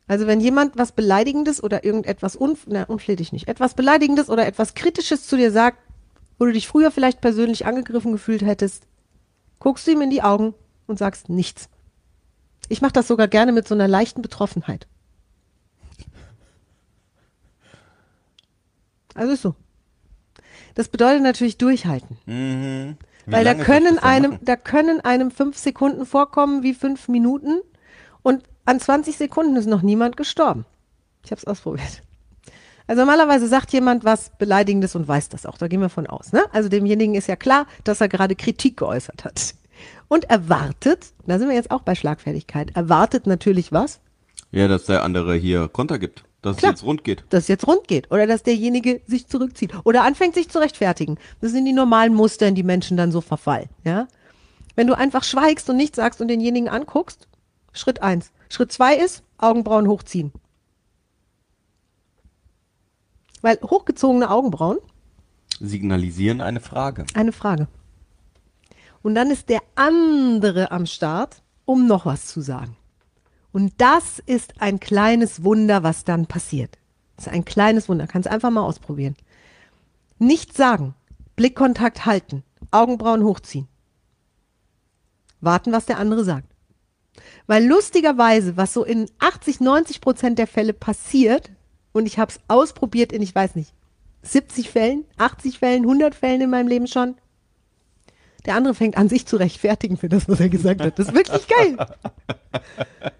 [0.07, 4.73] Also wenn jemand was Beleidigendes oder irgendetwas unf na, unflätig nicht, etwas Beleidigendes oder etwas
[4.73, 5.77] Kritisches zu dir sagt,
[6.37, 8.87] wo du dich früher vielleicht persönlich angegriffen gefühlt hättest,
[9.59, 10.53] guckst du ihm in die Augen
[10.87, 11.69] und sagst nichts.
[12.71, 14.87] Ich mache das sogar gerne mit so einer leichten Betroffenheit.
[19.13, 19.55] Also ist so.
[20.75, 22.17] Das bedeutet natürlich durchhalten.
[22.25, 22.97] Mhm.
[23.25, 27.59] Weil da können einem, da können einem fünf Sekunden vorkommen wie fünf Minuten
[28.23, 30.65] und an 20 Sekunden ist noch niemand gestorben.
[31.25, 32.01] Ich habe es ausprobiert.
[32.87, 35.57] Also normalerweise sagt jemand was Beleidigendes und weiß das auch.
[35.57, 36.31] Da gehen wir von aus.
[36.31, 36.43] Ne?
[36.51, 39.55] Also demjenigen ist ja klar, dass er gerade Kritik geäußert hat.
[40.07, 43.99] Und erwartet, da sind wir jetzt auch bei Schlagfertigkeit, erwartet natürlich was?
[44.51, 46.23] Ja, dass der andere hier Konter gibt.
[46.41, 46.73] Dass Klar.
[46.73, 47.23] es jetzt rund geht.
[47.29, 51.19] dass es jetzt rund geht oder dass derjenige sich zurückzieht oder anfängt sich zu rechtfertigen.
[51.39, 54.07] Das sind die normalen Muster, in die Menschen dann so verfallen, ja?
[54.75, 57.27] Wenn du einfach schweigst und nichts sagst und denjenigen anguckst,
[57.73, 58.31] Schritt eins.
[58.49, 60.31] Schritt zwei ist Augenbrauen hochziehen.
[63.41, 64.77] Weil hochgezogene Augenbrauen
[65.59, 67.05] Signalisieren eine Frage.
[67.13, 67.67] eine Frage.
[69.03, 72.77] Und dann ist der andere am Start, um noch was zu sagen.
[73.51, 76.77] Und das ist ein kleines Wunder, was dann passiert.
[77.15, 78.07] Das ist ein kleines Wunder.
[78.07, 79.15] Kannst einfach mal ausprobieren.
[80.19, 80.95] Nichts sagen.
[81.35, 82.43] Blickkontakt halten.
[82.71, 83.67] Augenbrauen hochziehen.
[85.41, 86.47] Warten, was der andere sagt.
[87.47, 91.51] Weil lustigerweise, was so in 80, 90 Prozent der Fälle passiert,
[91.91, 93.73] und ich habe es ausprobiert in, ich weiß nicht,
[94.23, 97.15] 70 Fällen, 80 Fällen, 100 Fällen in meinem Leben schon,
[98.45, 100.97] der andere fängt an, sich zu rechtfertigen für das, was er gesagt hat.
[100.97, 101.77] Das ist wirklich geil.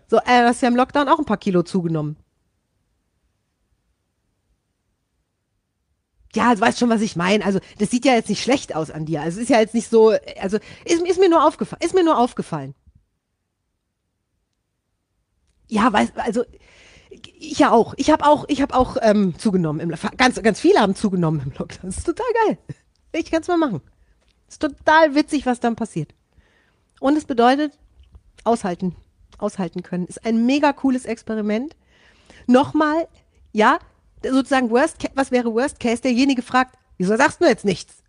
[0.08, 2.18] So, äh, du hast ja im Lockdown auch ein paar Kilo zugenommen.
[6.34, 7.46] Ja, du weißt schon, was ich meine.
[7.46, 9.22] Also, das sieht ja jetzt nicht schlecht aus an dir.
[9.22, 11.82] Also, es ist ja jetzt nicht so, also, ist, ist mir nur aufgefallen.
[11.84, 12.74] Ist mir nur aufgefallen.
[15.68, 16.44] Ja, weißt, also,
[17.10, 17.94] ich ja auch.
[17.98, 19.82] Ich habe auch, ich habe auch ähm, zugenommen.
[19.82, 21.90] Im, ganz, ganz viele haben zugenommen im Lockdown.
[21.90, 22.58] Das ist total geil.
[23.14, 23.82] Ich kann es mal machen.
[24.52, 26.14] Ist total witzig, was dann passiert.
[27.00, 27.78] Und es bedeutet,
[28.44, 28.96] aushalten.
[29.38, 30.06] Aushalten können.
[30.06, 31.76] Ist ein mega cooles Experiment.
[32.48, 33.08] Nochmal,
[33.54, 33.80] ja,
[34.24, 36.02] sozusagen Worst, was wäre Worst Case?
[36.02, 38.04] Derjenige fragt, wieso sagst du jetzt nichts?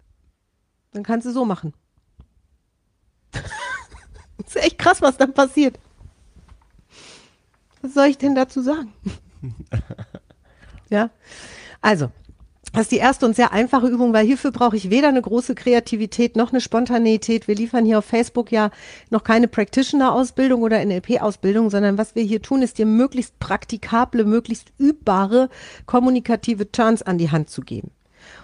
[0.93, 1.73] Dann kannst du so machen.
[4.47, 5.79] ist echt krass, was dann passiert.
[7.81, 8.93] Was soll ich denn dazu sagen?
[10.91, 11.11] ja,
[11.81, 12.11] also,
[12.73, 15.55] das ist die erste und sehr einfache Übung, weil hierfür brauche ich weder eine große
[15.55, 17.47] Kreativität noch eine Spontaneität.
[17.47, 18.71] Wir liefern hier auf Facebook ja
[19.11, 24.73] noch keine Practitioner-Ausbildung oder NLP-Ausbildung, sondern was wir hier tun, ist dir möglichst praktikable, möglichst
[24.79, 25.51] übbare
[25.85, 27.91] kommunikative Turns an die Hand zu geben.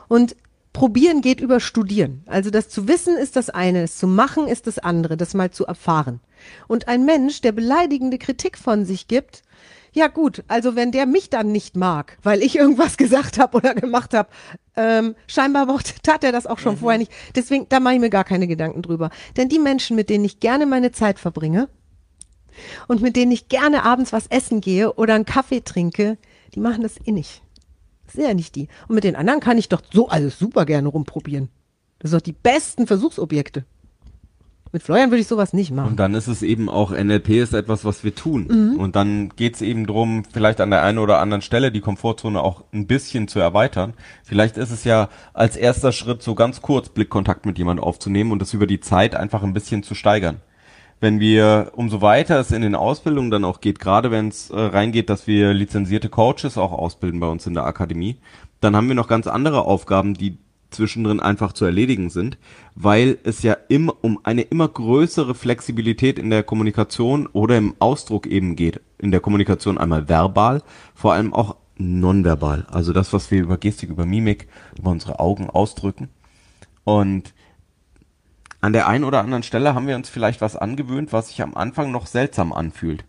[0.09, 0.37] Und
[0.75, 2.23] probieren geht über studieren.
[2.27, 5.51] Also das zu wissen ist das eine, das zu machen ist das andere, das mal
[5.51, 6.21] zu erfahren.
[6.69, 9.43] Und ein Mensch, der beleidigende Kritik von sich gibt,
[9.93, 13.75] ja gut, also wenn der mich dann nicht mag, weil ich irgendwas gesagt habe oder
[13.75, 14.29] gemacht habe,
[14.77, 15.67] ähm, scheinbar
[16.03, 17.13] tat er das auch schon vorher nicht.
[17.35, 19.11] Deswegen, da mache ich mir gar keine Gedanken drüber.
[19.37, 21.69] Denn die Menschen, mit denen ich gerne meine Zeit verbringe
[22.87, 26.19] und mit denen ich gerne abends was essen gehe oder einen Kaffee trinke,
[26.55, 27.43] die machen das eh nicht.
[28.07, 28.69] Das sind ja nicht die.
[28.89, 31.51] Und mit den anderen kann ich doch so alles super gerne rumprobieren.
[31.99, 33.65] Das sind doch die besten Versuchsobjekte.
[34.73, 35.91] Mit Florian würde ich sowas nicht machen.
[35.91, 38.49] Und dann ist es eben auch, NLP ist etwas, was wir tun.
[38.49, 38.81] Mhm.
[38.81, 42.65] Und dann geht's eben drum, vielleicht an der einen oder anderen Stelle die Komfortzone auch
[42.73, 43.95] ein bisschen zu erweitern.
[44.25, 48.43] Vielleicht ist es ja als erster Schritt so ganz kurz Blickkontakt mit jemandem aufzunehmen und
[48.43, 50.41] das über die Zeit einfach ein bisschen zu steigern.
[51.01, 54.59] Wenn wir, umso weiter es in den Ausbildungen dann auch geht, gerade wenn es äh,
[54.59, 58.17] reingeht, dass wir lizenzierte Coaches auch ausbilden bei uns in der Akademie,
[58.61, 60.39] dann haben wir noch ganz andere Aufgaben, die
[60.71, 62.39] zwischendrin einfach zu erledigen sind,
[62.75, 68.27] weil es ja immer um eine immer größere Flexibilität in der Kommunikation oder im Ausdruck
[68.27, 68.81] eben geht.
[68.99, 70.63] In der Kommunikation einmal verbal,
[70.95, 72.67] vor allem auch nonverbal.
[72.71, 76.09] Also das, was wir über Gestik, über Mimik, über unsere Augen ausdrücken.
[76.85, 77.35] Und
[78.61, 81.55] an der einen oder anderen Stelle haben wir uns vielleicht was angewöhnt, was sich am
[81.55, 83.05] Anfang noch seltsam anfühlt.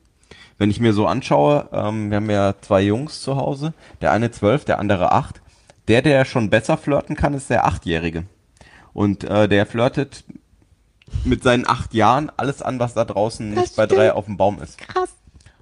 [0.60, 4.30] Wenn ich mir so anschaue, ähm, wir haben ja zwei Jungs zu Hause, der eine
[4.30, 5.42] zwölf, der andere acht.
[5.90, 8.24] Der, der schon besser flirten kann, ist der Achtjährige.
[8.94, 10.24] Und äh, der flirtet
[11.26, 14.00] mit seinen acht Jahren alles an, was da draußen Das nicht bei stimmt.
[14.00, 14.78] drei auf dem Baum ist.
[14.78, 15.10] Krass.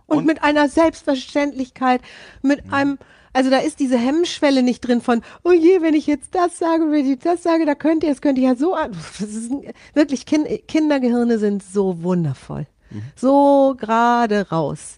[0.06, 2.02] Und, Und- mit einer Selbstverständlichkeit,
[2.42, 2.98] mit einem,
[3.34, 6.92] also da ist diese Hemmschwelle nicht drin von, oh je, wenn ich jetzt das sage,
[6.92, 9.52] wenn ich das sage, da könnte es könnte ja so, an- das ist
[9.94, 12.68] wirklich, kind, Kindergehirne sind so wundervoll.
[13.18, 14.98] So gerade raus.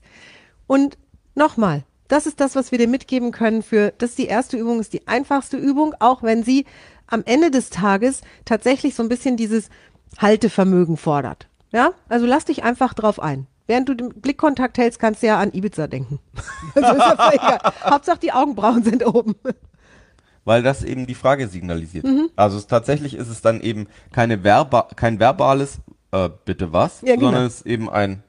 [0.68, 0.98] Und
[1.34, 4.80] nochmal, das ist das, was wir dir mitgeben können für, das ist die erste Übung,
[4.82, 6.66] ist die einfachste Übung, auch wenn sie
[7.08, 9.70] am Ende des Tages tatsächlich so ein bisschen dieses
[10.18, 11.48] Haltevermögen fordert.
[11.72, 13.48] Ja, also lass dich einfach drauf ein.
[13.68, 16.20] Während du den Blickkontakt hältst, kannst du ja an Ibiza denken.
[16.76, 17.60] Also ist ja egal.
[17.84, 19.36] Hauptsache die Augenbrauen sind oben.
[20.46, 22.06] weil das eben die Frage signalisiert.
[22.06, 22.30] Mhm.
[22.36, 25.78] Also es, tatsächlich ist es dann eben keine verba kein verbales
[26.12, 27.28] äh, bitte was, Ja, genau.
[27.28, 28.24] sondern es ist eben ein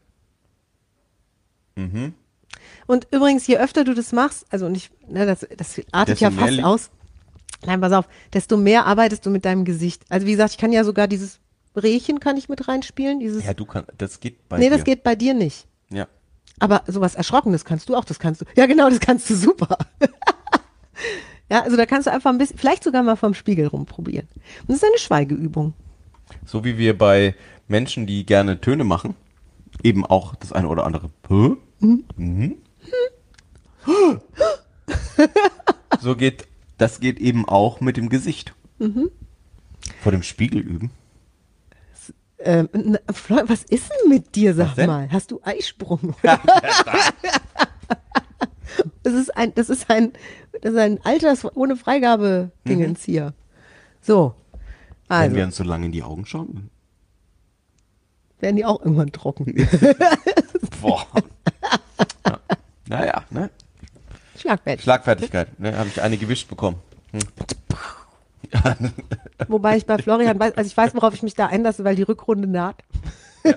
[2.91, 6.61] Und übrigens, je öfter du das machst, also nicht, ne, das, das artet ja fast
[6.65, 6.91] aus.
[7.65, 10.03] Nein, pass auf, desto mehr arbeitest du mit deinem Gesicht.
[10.09, 11.39] Also wie gesagt, ich kann ja sogar dieses
[11.77, 13.45] Rehchen kann ich mit reinspielen, dieses.
[13.45, 14.71] ja du kannst das geht bei nee, dir.
[14.75, 15.69] das geht bei dir nicht.
[15.91, 16.09] Ja.
[16.59, 18.45] Aber sowas Erschrockenes kannst du auch, das kannst du.
[18.57, 19.79] Ja, genau, das kannst du super.
[21.49, 24.27] ja, also da kannst du einfach ein bisschen, vielleicht sogar mal vom Spiegel rumprobieren.
[24.63, 25.75] Und das ist eine Schweigeübung.
[26.45, 27.37] So wie wir bei
[27.69, 29.15] Menschen, die gerne Töne machen,
[29.85, 31.53] eben auch das eine oder andere Hä?
[31.79, 32.57] Mhm.
[36.01, 36.47] so geht
[36.79, 38.55] das geht eben auch mit dem Gesicht.
[38.79, 39.11] Mhm.
[40.03, 40.91] Vor dem Spiegel üben.
[42.39, 42.99] Ähm, na,
[43.49, 45.11] was ist denn mit dir, sag mal?
[45.13, 46.15] Hast du Eisprung?
[49.03, 50.13] das ist ein, das ist ein,
[50.63, 53.35] das ist ein Alters ohne Freigabe Dingens hier.
[54.01, 54.35] So.
[55.09, 56.71] Wenn Also, wir uns so lange in die Augen schauen.
[58.39, 59.55] werden die auch irgendwann trocken.
[60.81, 61.07] Boah.
[62.27, 62.39] ja.
[62.91, 63.51] Naja, ne?
[64.37, 64.83] Schlagfertig.
[64.83, 65.79] Schlagfertigkeit, ne?
[65.79, 66.77] Habe ich eine gewischt bekommen.
[69.49, 72.03] Wobei ich bei Florian weiß, also ich weiß, worauf ich mich da einlasse, weil die
[72.03, 72.77] Rückrunde naht.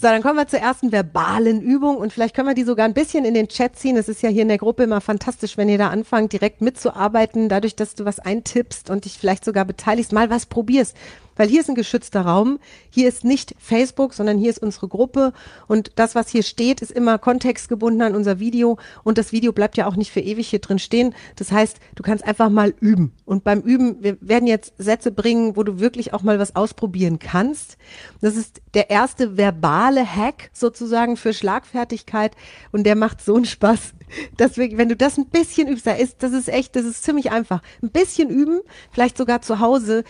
[0.00, 2.94] So, dann kommen wir zur ersten verbalen Übung und vielleicht können wir die sogar ein
[2.94, 3.96] bisschen in den Chat ziehen.
[3.96, 7.48] Es ist ja hier in der Gruppe immer fantastisch, wenn ihr da anfangt, direkt mitzuarbeiten,
[7.48, 10.96] dadurch, dass du was eintippst und dich vielleicht sogar beteiligst, mal was probierst.
[11.38, 12.58] Weil hier ist ein geschützter Raum,
[12.90, 15.32] hier ist nicht Facebook, sondern hier ist unsere Gruppe.
[15.68, 18.76] Und das, was hier steht, ist immer kontextgebunden an unser Video.
[19.04, 21.14] Und das Video bleibt ja auch nicht für ewig hier drin stehen.
[21.36, 23.12] Das heißt, du kannst einfach mal üben.
[23.24, 27.18] Und beim Üben, wir werden jetzt Sätze bringen, wo du wirklich auch mal was ausprobieren
[27.18, 27.78] kannst.
[28.20, 32.32] Das ist der erste verbale Hack sozusagen für Schlagfertigkeit.
[32.72, 33.94] Und der macht so einen Spaß,
[34.38, 37.30] wir, wenn du das ein bisschen übst, da ist, das ist echt, das ist ziemlich
[37.30, 37.62] einfach.
[37.82, 40.04] Ein bisschen üben, vielleicht sogar zu Hause.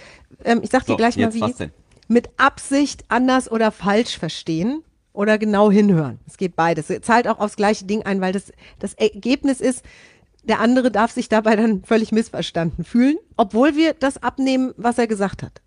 [0.44, 1.70] Ähm, ich sag dir So, gleich mal wie.
[2.11, 4.82] Mit Absicht anders oder falsch verstehen
[5.12, 6.20] oder genau hinhören.
[6.26, 6.88] Es geht beides.
[6.88, 9.84] Es zahlt auch aufs gleiche Ding ein, weil das, das Ergebnis ist,
[10.44, 15.06] der andere darf sich dabei dann völlig missverstanden fühlen, obwohl wir das abnehmen, was er
[15.06, 15.61] gesagt hat.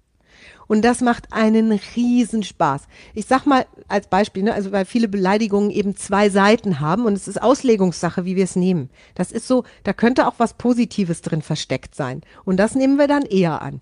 [0.71, 2.83] Und das macht einen Riesenspaß.
[3.13, 7.11] Ich sag mal als Beispiel, ne, also weil viele Beleidigungen eben zwei Seiten haben und
[7.11, 8.89] es ist Auslegungssache, wie wir es nehmen.
[9.13, 12.21] Das ist so, da könnte auch was Positives drin versteckt sein.
[12.45, 13.81] Und das nehmen wir dann eher an.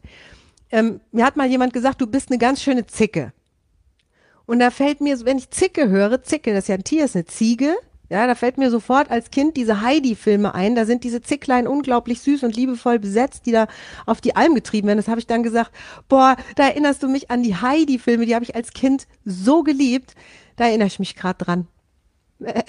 [0.71, 3.33] Ähm, mir hat mal jemand gesagt, du bist eine ganz schöne Zicke.
[4.47, 7.15] Und da fällt mir, wenn ich Zicke höre, Zicke, das ist ja ein Tier, ist
[7.15, 7.75] eine Ziege,
[8.09, 10.75] ja, da fällt mir sofort als Kind diese Heidi-Filme ein.
[10.75, 13.67] Da sind diese Zicklein unglaublich süß und liebevoll besetzt, die da
[14.05, 14.97] auf die Alm getrieben werden.
[14.97, 15.71] Das habe ich dann gesagt,
[16.07, 20.15] boah, da erinnerst du mich an die Heidi-Filme, die habe ich als Kind so geliebt.
[20.55, 21.67] Da erinnere ich mich gerade dran.
[22.43, 22.63] Äh,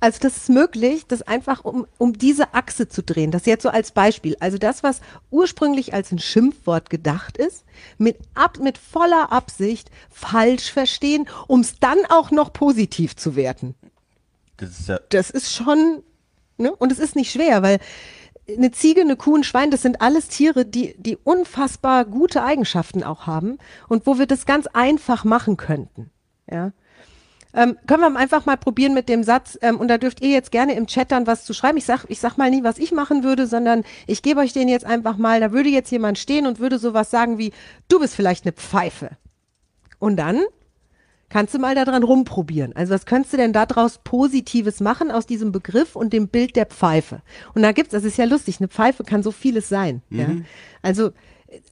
[0.00, 3.30] Also das ist möglich, das einfach um, um diese Achse zu drehen.
[3.30, 4.36] Das jetzt so als Beispiel.
[4.40, 7.64] Also das, was ursprünglich als ein Schimpfwort gedacht ist,
[7.98, 13.76] mit, ab, mit voller Absicht falsch verstehen, um es dann auch noch positiv zu werten.
[14.62, 16.02] Das ist ja Das ist schon,
[16.56, 16.72] ne?
[16.74, 17.80] und es ist nicht schwer, weil
[18.48, 23.02] eine Ziege, eine Kuh, ein Schwein, das sind alles Tiere, die, die unfassbar gute Eigenschaften
[23.02, 26.10] auch haben und wo wir das ganz einfach machen könnten.
[26.50, 26.72] Ja.
[27.54, 30.52] Ähm, können wir einfach mal probieren mit dem Satz, ähm, und da dürft ihr jetzt
[30.52, 31.76] gerne im Chat dann was zu schreiben.
[31.76, 34.68] Ich sag, ich sag mal nie, was ich machen würde, sondern ich gebe euch den
[34.68, 37.52] jetzt einfach mal, da würde jetzt jemand stehen und würde sowas sagen wie,
[37.88, 39.10] du bist vielleicht eine Pfeife.
[39.98, 40.40] Und dann
[41.32, 42.76] kannst du mal daran rumprobieren.
[42.76, 46.66] Also was könntest du denn daraus Positives machen aus diesem Begriff und dem Bild der
[46.66, 47.22] Pfeife?
[47.54, 50.02] Und da gibt's, das ist ja lustig, eine Pfeife kann so vieles sein.
[50.10, 50.26] Ja?
[50.82, 51.12] Also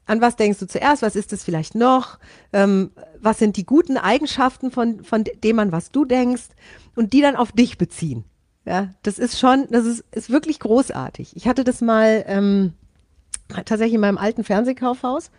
[0.06, 1.02] an was denkst du zuerst?
[1.02, 2.18] Was ist es vielleicht noch?
[2.54, 6.48] Ähm, was sind die guten Eigenschaften von, von dem an was du denkst?
[6.96, 8.24] Und die dann auf dich beziehen.
[8.64, 11.36] Ja, das ist schon, das ist, ist wirklich großartig.
[11.36, 12.72] Ich hatte das mal ähm,
[13.48, 15.30] tatsächlich in meinem alten Fernsehkaufhaus,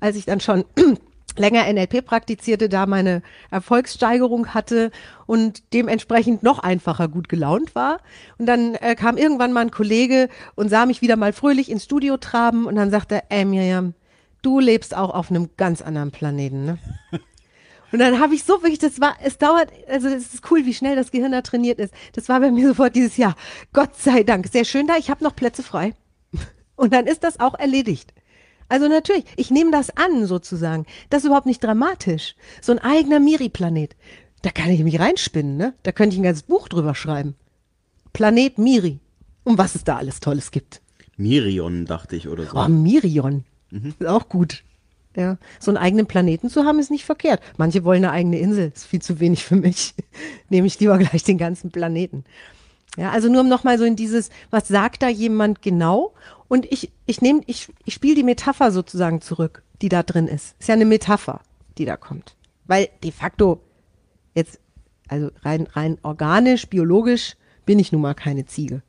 [0.00, 0.64] als ich dann schon
[1.38, 4.90] länger NLP praktizierte, da meine Erfolgssteigerung hatte
[5.26, 8.00] und dementsprechend noch einfacher gut gelaunt war.
[8.38, 11.84] Und dann äh, kam irgendwann mal ein Kollege und sah mich wieder mal fröhlich ins
[11.84, 13.94] Studio traben und dann sagte, ey Miriam,
[14.42, 16.78] du lebst auch auf einem ganz anderen Planeten, ne?
[17.90, 20.74] Und dann habe ich so wirklich, das war, es dauert, also es ist cool, wie
[20.74, 21.94] schnell das Gehirn da trainiert ist.
[22.12, 23.34] Das war bei mir sofort dieses Jahr.
[23.72, 25.94] Gott sei Dank, sehr schön da, ich habe noch Plätze frei.
[26.76, 28.12] Und dann ist das auch erledigt.
[28.68, 30.86] Also natürlich, ich nehme das an sozusagen.
[31.10, 32.34] Das ist überhaupt nicht dramatisch.
[32.60, 33.96] So ein eigener Miri-Planet.
[34.42, 35.74] Da kann ich mich reinspinnen, ne?
[35.82, 37.34] Da könnte ich ein ganzes Buch drüber schreiben.
[38.12, 39.00] Planet Miri.
[39.44, 40.82] Um was es da alles Tolles gibt.
[41.16, 42.56] Mirion, dachte ich, oder so.
[42.56, 43.44] Oh, Mirion.
[43.70, 44.62] Ist auch gut.
[45.16, 45.38] Ja.
[45.58, 47.40] So einen eigenen Planeten zu haben, ist nicht verkehrt.
[47.56, 48.72] Manche wollen eine eigene Insel.
[48.74, 49.94] Ist viel zu wenig für mich.
[50.48, 52.24] Nehme ich lieber gleich den ganzen Planeten.
[52.96, 56.12] Ja, also nur um nochmal so in dieses, was sagt da jemand genau?
[56.48, 60.56] Und ich, ich nehme, ich, ich spiele die Metapher sozusagen zurück, die da drin ist.
[60.58, 61.40] Ist ja eine Metapher,
[61.76, 62.36] die da kommt.
[62.66, 63.62] Weil de facto
[64.34, 64.58] jetzt,
[65.08, 68.82] also rein, rein organisch, biologisch bin ich nun mal keine Ziege.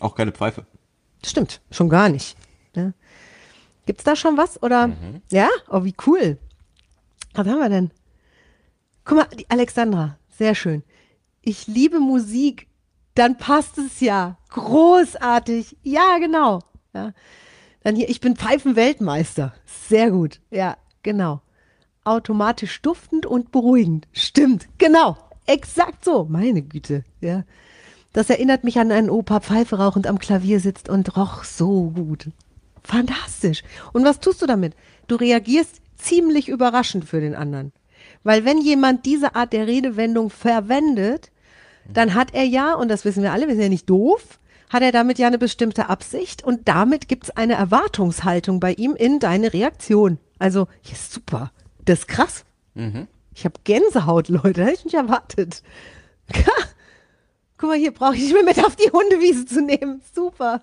[0.00, 0.66] Auch keine Pfeife.
[1.24, 2.36] Stimmt, schon gar nicht.
[2.74, 2.92] Ja.
[3.86, 4.62] Gibt's da schon was?
[4.62, 4.90] Oder?
[5.30, 5.48] Ja?
[5.68, 6.38] Oh, wie cool.
[7.34, 7.90] Was haben wir denn?
[9.04, 10.82] Guck mal, die Alexandra, sehr schön.
[11.42, 12.66] Ich liebe Musik,
[13.20, 14.38] dann passt es ja.
[14.48, 15.76] Großartig.
[15.82, 16.60] Ja, genau.
[16.94, 17.12] Ja.
[17.82, 19.52] Dann hier, ich bin Pfeifenweltmeister.
[19.66, 20.40] Sehr gut.
[20.50, 21.42] Ja, genau.
[22.02, 24.08] Automatisch duftend und beruhigend.
[24.12, 25.18] Stimmt, genau.
[25.44, 26.24] Exakt so.
[26.24, 27.04] Meine Güte.
[27.20, 27.44] Ja.
[28.14, 32.30] Das erinnert mich an einen Opa Pfeife rauchend am Klavier sitzt und roch so gut.
[32.82, 33.62] Fantastisch.
[33.92, 34.74] Und was tust du damit?
[35.08, 37.72] Du reagierst ziemlich überraschend für den anderen.
[38.22, 41.30] Weil wenn jemand diese Art der Redewendung verwendet,
[41.92, 44.82] dann hat er ja, und das wissen wir alle, wir sind ja nicht doof, hat
[44.82, 49.52] er damit ja eine bestimmte Absicht und damit gibt's eine Erwartungshaltung bei ihm in deine
[49.52, 50.18] Reaktion.
[50.38, 51.52] Also, ja, super.
[51.84, 52.44] Das ist krass.
[53.34, 55.62] Ich habe Gänsehaut, Leute, hätte ich nicht erwartet.
[57.58, 60.00] Guck mal, hier brauche ich nicht mehr mit auf die Hundewiese zu nehmen.
[60.14, 60.62] Super.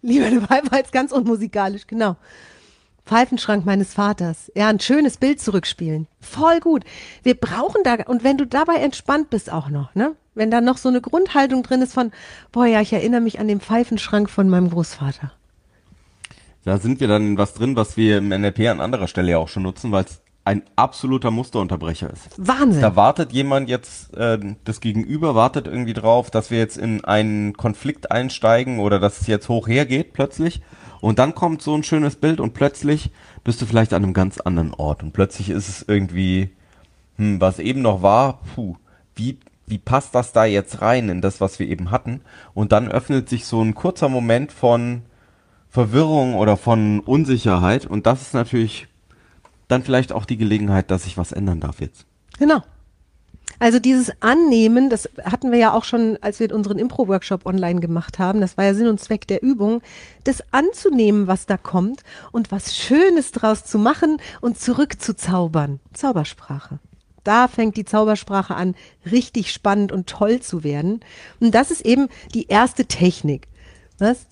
[0.00, 2.16] Lieber eine Pfeife als ganz unmusikalisch, genau.
[3.04, 4.50] Pfeifenschrank meines Vaters.
[4.54, 6.06] Ja, ein schönes Bild zurückspielen.
[6.20, 6.84] Voll gut.
[7.22, 10.14] Wir brauchen da, und wenn du dabei entspannt bist auch noch, ne?
[10.34, 12.10] Wenn da noch so eine Grundhaltung drin ist von,
[12.52, 15.32] boah, ja, ich erinnere mich an den Pfeifenschrank von meinem Großvater.
[16.64, 19.38] Da sind wir dann in was drin, was wir im NLP an anderer Stelle ja
[19.38, 22.30] auch schon nutzen, weil es ein absoluter Musterunterbrecher ist.
[22.36, 22.82] Wahnsinn.
[22.82, 27.56] Da wartet jemand jetzt, äh, das Gegenüber wartet irgendwie drauf, dass wir jetzt in einen
[27.56, 30.62] Konflikt einsteigen oder dass es jetzt hoch hergeht plötzlich.
[31.02, 33.10] Und dann kommt so ein schönes Bild und plötzlich
[33.42, 35.02] bist du vielleicht an einem ganz anderen Ort.
[35.02, 36.50] Und plötzlich ist es irgendwie,
[37.16, 38.76] hm, was eben noch war, puh,
[39.16, 39.36] wie,
[39.66, 42.20] wie passt das da jetzt rein in das, was wir eben hatten?
[42.54, 45.02] Und dann öffnet sich so ein kurzer Moment von
[45.70, 47.84] Verwirrung oder von Unsicherheit.
[47.84, 48.86] Und das ist natürlich
[49.66, 52.06] dann vielleicht auch die Gelegenheit, dass sich was ändern darf jetzt.
[52.38, 52.62] Genau.
[53.62, 58.18] Also dieses Annehmen, das hatten wir ja auch schon, als wir unseren Impro-Workshop online gemacht
[58.18, 59.82] haben, das war ja Sinn und Zweck der Übung,
[60.24, 65.78] das anzunehmen, was da kommt und was Schönes draus zu machen und zurückzuzaubern.
[65.92, 66.80] Zaubersprache.
[67.22, 68.74] Da fängt die Zaubersprache an,
[69.08, 70.98] richtig spannend und toll zu werden.
[71.38, 73.46] Und das ist eben die erste Technik.
[73.98, 74.26] Was?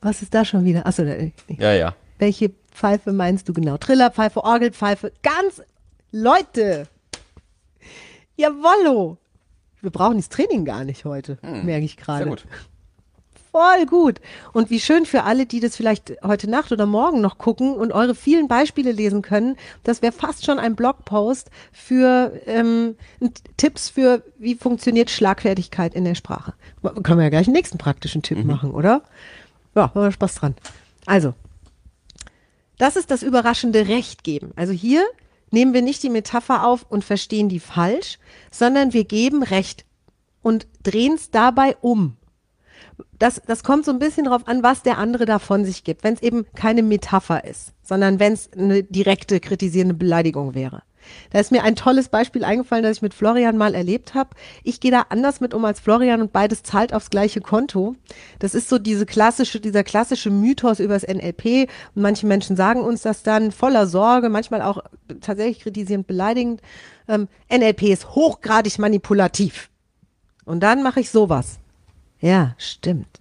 [0.00, 0.86] Was ist da schon wieder?
[0.86, 1.16] Achso, da-
[1.58, 1.96] Ja, ja.
[2.20, 3.78] welche Pfeife meinst du genau?
[3.78, 5.60] Trillerpfeife, Orgelpfeife, ganz
[6.12, 6.86] Leute.
[8.40, 9.18] Jawollo.
[9.80, 12.24] Wir brauchen das Training gar nicht heute, merke ich gerade.
[12.24, 12.44] Sehr gut.
[13.52, 14.20] Voll gut.
[14.52, 17.90] Und wie schön für alle, die das vielleicht heute Nacht oder morgen noch gucken und
[17.90, 19.56] eure vielen Beispiele lesen können.
[19.82, 22.94] Das wäre fast schon ein Blogpost für ähm,
[23.56, 26.54] Tipps für, wie funktioniert Schlagfertigkeit in der Sprache.
[27.02, 29.02] Können wir ja gleich einen nächsten praktischen Tipp machen, oder?
[29.74, 30.54] Ja, haben wir Spaß dran.
[31.06, 31.34] Also,
[32.78, 34.52] das ist das überraschende Recht geben.
[34.54, 35.04] Also hier
[35.50, 38.18] nehmen wir nicht die Metapher auf und verstehen die falsch,
[38.50, 39.84] sondern wir geben Recht
[40.42, 42.16] und drehen es dabei um.
[43.18, 46.04] Das, das kommt so ein bisschen drauf an, was der andere da von sich gibt.
[46.04, 50.82] Wenn es eben keine Metapher ist, sondern wenn es eine direkte kritisierende Beleidigung wäre.
[51.30, 54.30] Da ist mir ein tolles Beispiel eingefallen, das ich mit Florian mal erlebt habe.
[54.62, 57.96] Ich gehe da anders mit um als Florian und beides zahlt aufs gleiche Konto.
[58.38, 61.68] Das ist so diese klassische, dieser klassische Mythos über das NLP.
[61.94, 64.82] Und manche Menschen sagen uns das dann voller Sorge, manchmal auch
[65.20, 66.60] tatsächlich kritisierend beleidigend.
[67.08, 69.70] Ähm, NLP ist hochgradig manipulativ.
[70.44, 71.58] Und dann mache ich sowas.
[72.20, 73.20] Ja, stimmt.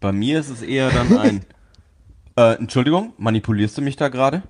[0.00, 1.44] Bei mir ist es eher dann ein,
[2.36, 4.42] äh, Entschuldigung, manipulierst du mich da gerade?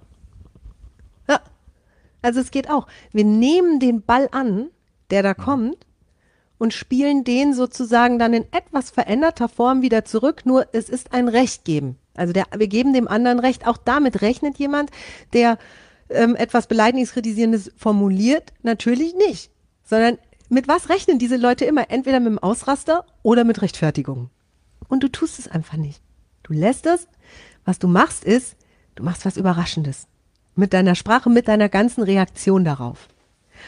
[2.25, 2.87] Also es geht auch.
[3.13, 4.71] Wir nehmen den Ball an,
[5.11, 5.87] der da kommt,
[6.57, 10.47] und spielen den sozusagen dann in etwas veränderter Form wieder zurück.
[10.47, 11.99] Nur es ist ein Recht geben.
[12.15, 13.67] Also der, wir geben dem anderen Recht.
[13.67, 14.91] Auch damit rechnet jemand,
[15.35, 15.59] der
[16.09, 19.51] ähm, etwas Beleidigendes, Kritisierendes formuliert, natürlich nicht.
[19.83, 20.17] Sondern
[20.49, 21.91] mit was rechnen diese Leute immer?
[21.91, 24.31] Entweder mit dem Ausraster oder mit Rechtfertigung.
[24.89, 26.01] Und du tust es einfach nicht.
[26.43, 27.07] Du lässt es.
[27.67, 28.57] Was du machst ist,
[28.95, 30.07] du machst was Überraschendes.
[30.57, 33.09] Mit deiner Sprache, mit deiner ganzen Reaktion darauf.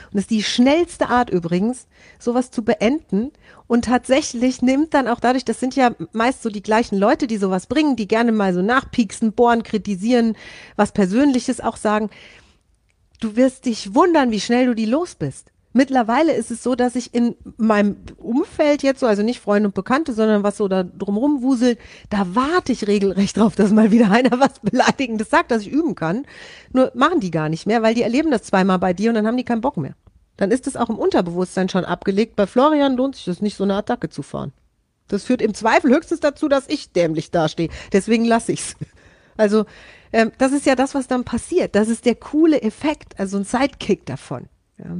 [0.07, 1.87] Und das ist die schnellste Art übrigens,
[2.19, 3.33] sowas zu beenden.
[3.67, 7.39] Und tatsächlich nimmt dann auch dadurch, das sind ja meist so die gleichen Leute, die
[7.39, 10.37] sowas bringen, die gerne mal so nachpieksen, bohren, kritisieren,
[10.77, 12.11] was Persönliches auch sagen.
[13.21, 15.53] Du wirst dich wundern, wie schnell du die los bist.
[15.77, 19.75] Mittlerweile ist es so, dass ich in meinem Umfeld jetzt so, also nicht Freunde und
[19.75, 24.11] Bekannte, sondern was so da drumrum wuselt, da warte ich regelrecht drauf, dass mal wieder
[24.11, 26.25] einer was Beleidigendes sagt, dass ich üben kann.
[26.73, 29.27] Nur machen die gar nicht mehr, weil die erleben das zweimal bei dir und dann
[29.27, 29.95] haben die keinen Bock mehr.
[30.39, 32.37] Dann ist es auch im Unterbewusstsein schon abgelegt.
[32.37, 34.55] Bei Florian lohnt sich das nicht, so eine Attacke zu fahren.
[35.09, 37.69] Das führt im Zweifel höchstens dazu, dass ich dämlich dastehe.
[37.93, 38.77] Deswegen lasse ich's.
[39.37, 39.67] Also,
[40.11, 41.75] ähm, das ist ja das, was dann passiert.
[41.75, 44.49] Das ist der coole Effekt, also ein Sidekick davon.
[44.79, 44.97] Ja.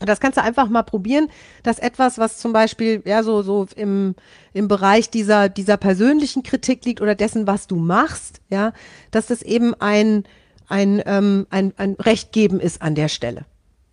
[0.00, 1.28] Das kannst du einfach mal probieren,
[1.62, 4.14] dass etwas, was zum Beispiel ja so so im
[4.52, 8.72] im Bereich dieser dieser persönlichen Kritik liegt oder dessen, was du machst, ja,
[9.10, 10.24] dass das eben ein
[10.68, 13.44] ein ähm, ein, ein Recht geben ist an der Stelle,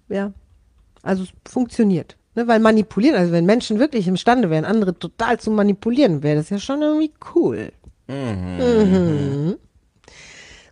[0.07, 0.31] ja.
[1.03, 2.47] Also es funktioniert, ne?
[2.47, 6.59] Weil manipulieren, also wenn Menschen wirklich imstande wären, andere total zu manipulieren, wäre das ja
[6.59, 7.71] schon irgendwie cool.
[8.07, 9.57] Mhm.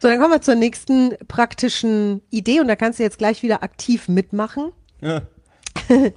[0.01, 3.63] So, dann kommen wir zur nächsten praktischen Idee und da kannst du jetzt gleich wieder
[3.63, 4.71] aktiv mitmachen.
[5.01, 5.21] Ja.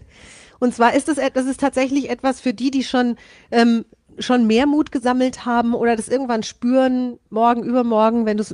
[0.61, 3.17] Und zwar ist es, das ist tatsächlich etwas für die, die schon,
[3.51, 3.85] ähm,
[4.19, 8.45] schon mehr Mut gesammelt haben oder das irgendwann spüren, morgen, übermorgen, wenn du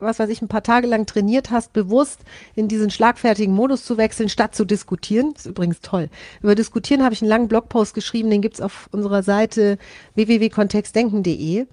[0.00, 2.20] was weiß ich, ein paar Tage lang trainiert hast, bewusst
[2.56, 5.34] in diesen schlagfertigen Modus zu wechseln, statt zu diskutieren.
[5.34, 6.08] Das ist übrigens toll.
[6.42, 9.78] Über Diskutieren habe ich einen langen Blogpost geschrieben, den gibt's auf unserer Seite
[10.14, 11.66] www.kontextdenken.de.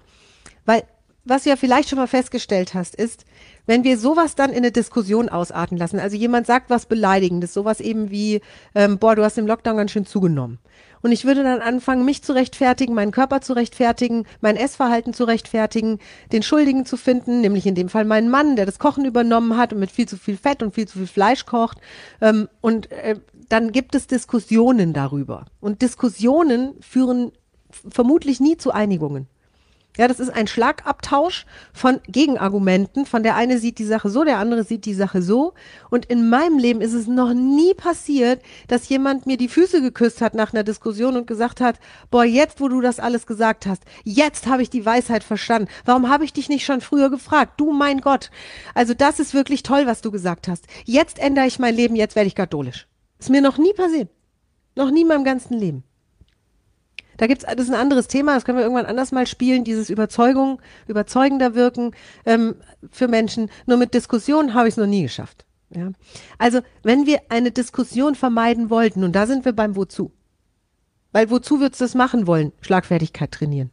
[0.64, 0.84] Weil
[1.24, 3.24] was du ja vielleicht schon mal festgestellt hast, ist,
[3.66, 7.80] wenn wir sowas dann in eine Diskussion ausarten lassen, also jemand sagt was Beleidigendes, sowas
[7.80, 8.40] eben wie,
[8.74, 10.58] ähm, boah, du hast im Lockdown ganz schön zugenommen.
[11.02, 15.24] Und ich würde dann anfangen, mich zu rechtfertigen, meinen Körper zu rechtfertigen, mein Essverhalten zu
[15.24, 15.98] rechtfertigen,
[16.32, 19.72] den Schuldigen zu finden, nämlich in dem Fall meinen Mann, der das Kochen übernommen hat
[19.72, 21.78] und mit viel zu viel Fett und viel zu viel Fleisch kocht.
[22.20, 23.16] Ähm, und äh,
[23.48, 25.46] dann gibt es Diskussionen darüber.
[25.60, 27.32] Und Diskussionen führen
[27.70, 29.26] vermutlich nie zu Einigungen.
[29.96, 33.06] Ja, das ist ein Schlagabtausch von Gegenargumenten.
[33.06, 35.52] Von der eine sieht die Sache so, der andere sieht die Sache so.
[35.90, 40.20] Und in meinem Leben ist es noch nie passiert, dass jemand mir die Füße geküsst
[40.20, 41.80] hat nach einer Diskussion und gesagt hat,
[42.10, 45.68] boah, jetzt, wo du das alles gesagt hast, jetzt habe ich die Weisheit verstanden.
[45.84, 47.54] Warum habe ich dich nicht schon früher gefragt?
[47.60, 48.30] Du, mein Gott.
[48.74, 50.66] Also das ist wirklich toll, was du gesagt hast.
[50.84, 52.86] Jetzt ändere ich mein Leben, jetzt werde ich katholisch.
[53.18, 54.08] Ist mir noch nie passiert.
[54.76, 55.84] Noch nie in meinem ganzen Leben.
[57.20, 59.90] Da gibt's, das ist ein anderes Thema, das können wir irgendwann anders mal spielen, dieses
[59.90, 61.90] Überzeugung, überzeugender wirken
[62.24, 62.54] ähm,
[62.90, 63.50] für Menschen.
[63.66, 65.44] Nur mit Diskussionen habe ich es noch nie geschafft.
[65.68, 65.90] Ja?
[66.38, 70.12] Also, wenn wir eine Diskussion vermeiden wollten, und da sind wir beim Wozu.
[71.12, 72.52] Weil wozu würdest du das machen wollen?
[72.62, 73.68] Schlagfertigkeit trainieren.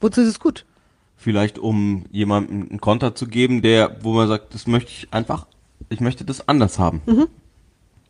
[0.00, 0.66] Wozu ist es gut?
[1.14, 5.46] Vielleicht um jemandem einen Konter zu geben, der, wo man sagt, das möchte ich einfach,
[5.88, 7.00] ich möchte das anders haben.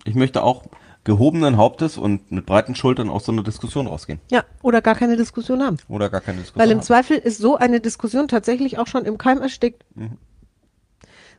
[0.05, 0.65] Ich möchte auch
[1.05, 4.21] gehobenen Hauptes und mit breiten Schultern aus so einer Diskussion rausgehen.
[4.31, 5.79] Ja, oder gar keine Diskussion haben.
[5.89, 6.63] Oder gar keine Diskussion.
[6.63, 6.85] Weil im haben.
[6.85, 9.85] Zweifel ist so eine Diskussion tatsächlich auch schon im Keim erstickt.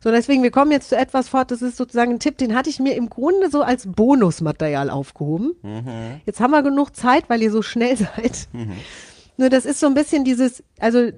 [0.04, 2.70] So, deswegen, wir kommen jetzt zu etwas fort, das ist sozusagen ein Tipp, den hatte
[2.70, 5.54] ich mir im Grunde so als Bonusmaterial aufgehoben.
[6.26, 8.50] Jetzt haben wir genug Zeit, weil ihr so schnell seid.
[9.38, 11.10] Nur das ist so ein bisschen dieses, also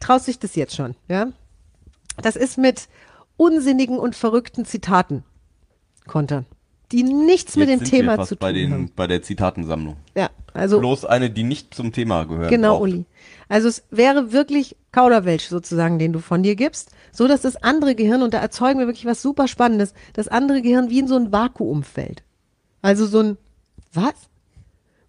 [0.00, 1.28] traust sich das jetzt schon, ja?
[2.20, 2.88] Das ist mit
[3.36, 5.22] unsinnigen und verrückten Zitaten
[6.08, 6.44] kontern,
[6.92, 8.92] die nichts mit dem Jetzt sind wir Thema zu tun bei, den, haben.
[8.96, 9.96] bei der Zitatensammlung.
[10.16, 12.50] Ja, also Bloß eine, die nicht zum Thema gehört.
[12.50, 12.82] Genau, braucht.
[12.82, 13.04] Uli.
[13.48, 17.94] Also es wäre wirklich Kauderwelsch sozusagen, den du von dir gibst, so dass das andere
[17.94, 21.16] Gehirn, und da erzeugen wir wirklich was super Spannendes, das andere Gehirn wie in so
[21.16, 22.22] ein Vakuum fällt.
[22.82, 23.38] Also so ein,
[23.92, 24.14] was?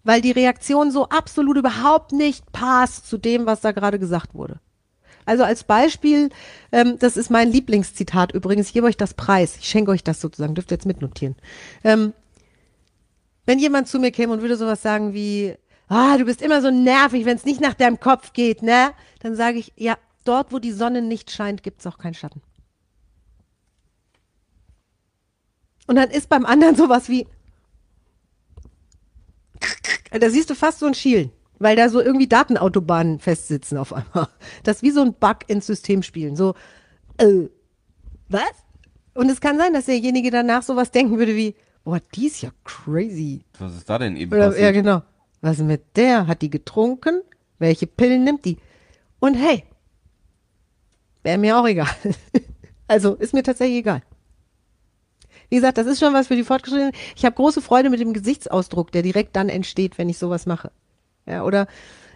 [0.04, 4.60] Weil die Reaktion so absolut überhaupt nicht passt zu dem, was da gerade gesagt wurde.
[5.24, 6.30] Also als Beispiel,
[6.72, 10.20] ähm, das ist mein Lieblingszitat übrigens, ich gebe euch das Preis, ich schenke euch das
[10.20, 11.36] sozusagen, dürft ihr jetzt mitnotieren.
[11.84, 12.12] Ähm,
[13.46, 15.54] wenn jemand zu mir käme und würde sowas sagen wie,
[15.88, 18.92] ah, du bist immer so nervig, wenn es nicht nach deinem Kopf geht, ne?
[19.20, 22.42] Dann sage ich, ja, dort, wo die Sonne nicht scheint, gibt's auch keinen Schatten.
[25.86, 27.26] Und dann ist beim anderen sowas wie,
[30.12, 34.28] da siehst du fast so ein Schielen, weil da so irgendwie Datenautobahnen festsitzen auf einmal.
[34.64, 36.34] Das ist wie so ein Bug ins System spielen.
[36.34, 36.54] So,
[37.18, 37.48] äh,
[38.28, 38.42] was?
[39.14, 41.54] Und es kann sein, dass derjenige danach sowas denken würde wie,
[41.84, 43.44] boah, die ist ja crazy.
[43.58, 44.64] Was ist da denn eben Oder, passiert?
[44.64, 45.02] ja, genau.
[45.42, 46.26] Was ist mit der?
[46.26, 47.22] Hat die getrunken?
[47.58, 48.56] Welche Pillen nimmt die?
[49.20, 49.64] Und hey,
[51.22, 51.94] wäre mir auch egal.
[52.88, 54.02] also ist mir tatsächlich egal.
[55.50, 56.92] Wie gesagt, das ist schon was für die Fortgeschrittenen.
[57.16, 60.70] Ich habe große Freude mit dem Gesichtsausdruck, der direkt dann entsteht, wenn ich sowas mache.
[61.30, 61.66] Ja, oder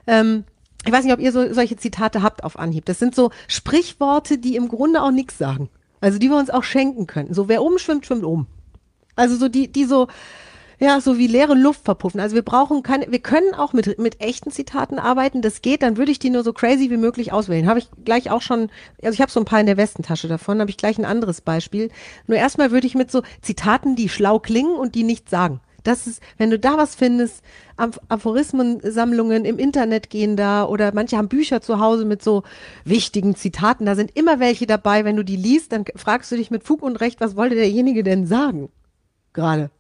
[0.07, 0.45] ähm,
[0.85, 2.85] ich weiß nicht, ob ihr so, solche Zitate habt auf Anhieb.
[2.85, 5.71] Das sind so Sprichworte, die im Grunde auch nichts sagen.
[6.01, 7.33] Also die wir uns auch schenken können.
[7.33, 8.47] So wer oben schwimmt, schwimmt oben.
[9.17, 10.09] Also so die, die so,
[10.79, 12.21] ja, so wie leere Luft verpuffen.
[12.21, 15.41] Also wir brauchen keine, wir können auch mit, mit echten Zitaten arbeiten.
[15.41, 17.69] Das geht, dann würde ich die nur so crazy wie möglich auswählen.
[17.69, 18.69] Habe ich gleich auch schon,
[19.03, 21.41] also ich habe so ein paar in der Westentasche davon, habe ich gleich ein anderes
[21.41, 21.91] Beispiel.
[22.27, 25.61] Nur erstmal würde ich mit so Zitaten, die schlau klingen und die nichts sagen.
[25.85, 27.45] Das ist, wenn du da was findest,
[27.77, 32.43] Aph- Aphorismensammlungen im Internet gehen da oder manche haben Bücher zu Hause mit so
[32.85, 33.87] wichtigen Zitaten.
[33.87, 35.05] Da sind immer welche dabei.
[35.05, 38.03] Wenn du die liest, dann fragst du dich mit Fug und Recht, was wollte derjenige
[38.03, 38.71] denn sagen?
[39.33, 39.71] Gerade.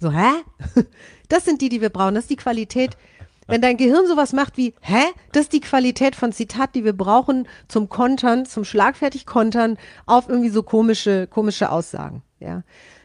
[0.00, 0.30] So, hä?
[1.28, 2.14] Das sind die, die wir brauchen.
[2.14, 2.98] Das ist die Qualität.
[3.46, 5.02] Wenn dein Gehirn sowas macht wie, hä?
[5.32, 10.28] Das ist die Qualität von Zitat, die wir brauchen zum Kontern, zum schlagfertig Kontern auf
[10.28, 12.22] irgendwie so komische, komische Aussagen.
[12.38, 12.64] Ja.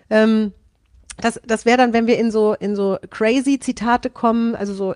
[0.09, 0.51] Ähm,
[1.21, 4.95] das, das wäre dann, wenn wir in so, in so crazy Zitate kommen, also so,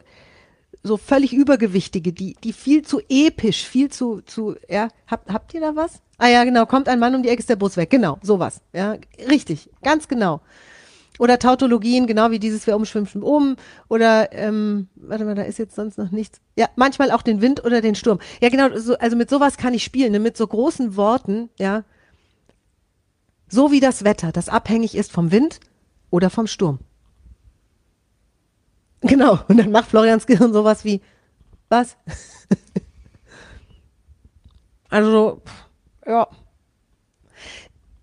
[0.84, 5.62] so völlig übergewichtige, die, die viel zu episch, viel zu, zu, ja, habt, habt ihr
[5.62, 6.02] da was?
[6.18, 8.62] Ah ja, genau, kommt ein Mann um die Ecke, ist der Bus weg, genau, sowas,
[8.74, 8.98] ja,
[9.30, 10.42] richtig, ganz genau.
[11.20, 13.56] Oder Tautologien, genau wie dieses, wer umschwimmt, schwimmt um.
[13.90, 16.40] Oder, ähm, warte mal, da ist jetzt sonst noch nichts.
[16.56, 18.18] Ja, manchmal auch den Wind oder den Sturm.
[18.42, 21.84] Ja, genau, so, also mit sowas kann ich spielen, ne, mit so großen Worten, ja.
[23.50, 25.60] So wie das Wetter, das abhängig ist vom Wind
[26.12, 26.80] oder vom Sturm.
[29.04, 31.02] Genau, und dann macht Florians Gehirn sowas wie,
[31.70, 31.98] was?
[34.92, 35.42] also,
[36.06, 36.28] ja.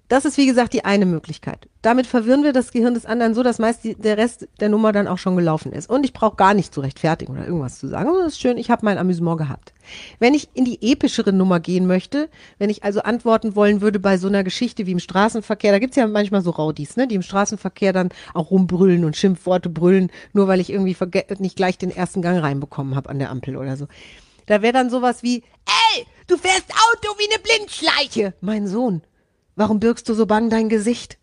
[0.08, 1.68] Das ist, wie gesagt, die eine Möglichkeit.
[1.82, 4.90] Damit verwirren wir das Gehirn des anderen so, dass meist die, der Rest der Nummer
[4.90, 5.90] dann auch schon gelaufen ist.
[5.90, 8.08] Und ich brauche gar nicht zu rechtfertigen oder irgendwas zu sagen.
[8.18, 9.74] Das ist schön, ich habe mein Amüsement gehabt.
[10.18, 14.16] Wenn ich in die epischere Nummer gehen möchte, wenn ich also antworten wollen würde bei
[14.16, 17.22] so einer Geschichte wie im Straßenverkehr, da gibt's ja manchmal so Raudis, ne, die im
[17.22, 20.96] Straßenverkehr dann auch rumbrüllen und Schimpfworte brüllen, nur weil ich irgendwie
[21.38, 23.86] nicht gleich den ersten Gang reinbekommen habe an der Ampel oder so.
[24.46, 28.34] Da wäre dann sowas wie, ey, du fährst Auto wie eine Blindschleiche.
[28.40, 29.02] Mein Sohn,
[29.58, 31.18] warum birgst du so bang dein Gesicht?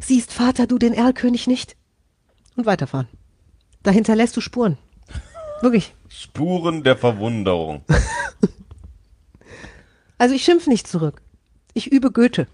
[0.00, 1.76] Siehst Vater du den Erlkönig nicht?
[2.56, 3.08] Und weiterfahren.
[3.82, 4.78] Da hinterlässt du Spuren.
[5.60, 5.94] Wirklich.
[6.08, 7.82] Spuren der Verwunderung.
[10.18, 11.20] Also ich schimpf nicht zurück.
[11.74, 12.46] Ich übe Goethe.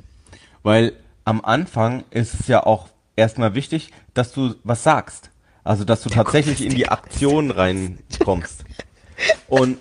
[0.65, 0.95] Weil
[1.25, 5.31] am Anfang ist es ja auch erstmal wichtig, dass du was sagst.
[5.63, 8.65] Also, dass du tatsächlich in die Aktion reinkommst.
[9.47, 9.79] Und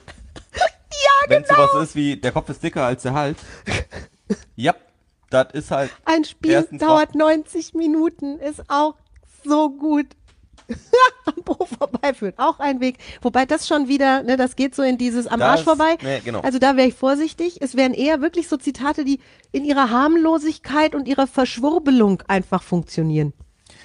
[1.27, 1.55] wenn genau.
[1.55, 3.39] sowas ist wie, der Kopf ist dicker als der Hals,
[4.55, 4.75] ja,
[5.31, 8.95] das ist halt Ein Spiel dauert 90 Minuten, ist auch
[9.43, 10.05] so gut.
[11.25, 12.35] Am Pro vorbeiführt.
[12.37, 12.97] Auch ein Weg.
[13.21, 15.97] Wobei das schon wieder, ne, das geht so in dieses am Das- Arsch vorbei.
[16.01, 16.39] nee, genau.
[16.41, 17.57] Also da wäre ich vorsichtig.
[17.61, 19.19] Es wären eher wirklich so Zitate, die
[19.51, 23.33] in ihrer Harmlosigkeit und ihrer Verschwurbelung einfach funktionieren.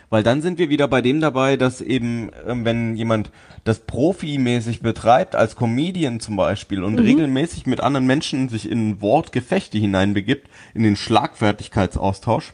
[0.09, 3.31] Weil dann sind wir wieder bei dem dabei, dass eben, ähm, wenn jemand
[3.65, 9.79] das profimäßig betreibt, als Comedian zum Beispiel, und regelmäßig mit anderen Menschen sich in Wortgefechte
[9.79, 12.53] hineinbegibt, in den Schlagfertigkeitsaustausch,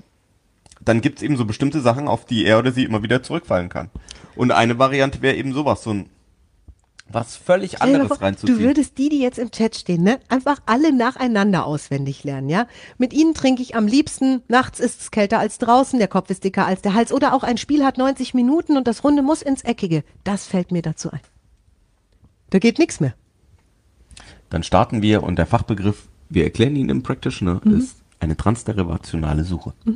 [0.80, 3.90] dann gibt's eben so bestimmte Sachen, auf die er oder sie immer wieder zurückfallen kann.
[4.34, 6.06] Und eine Variante wäre eben sowas, so ein
[7.10, 8.58] was völlig Stell anderes vor, reinzuziehen.
[8.58, 12.66] Du würdest die, die jetzt im Chat stehen, ne, einfach alle nacheinander auswendig lernen, ja?
[12.98, 16.44] Mit ihnen trinke ich am liebsten, nachts ist es kälter als draußen, der Kopf ist
[16.44, 19.42] dicker als der Hals oder auch ein Spiel hat 90 Minuten und das Runde muss
[19.42, 20.04] ins Eckige.
[20.24, 21.20] Das fällt mir dazu ein.
[22.50, 23.14] Da geht nichts mehr.
[24.50, 27.78] Dann starten wir und der Fachbegriff, wir erklären ihn im Practitioner, Mhm.
[27.78, 29.72] ist eine transderivationale Suche.
[29.84, 29.92] Die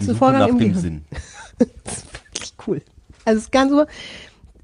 [0.00, 0.80] ein Suche Vorgang nach im dem Gehirn.
[0.80, 1.04] Sinn.
[1.84, 2.82] Das ist wirklich cool.
[3.26, 3.84] Also es ist ganz so,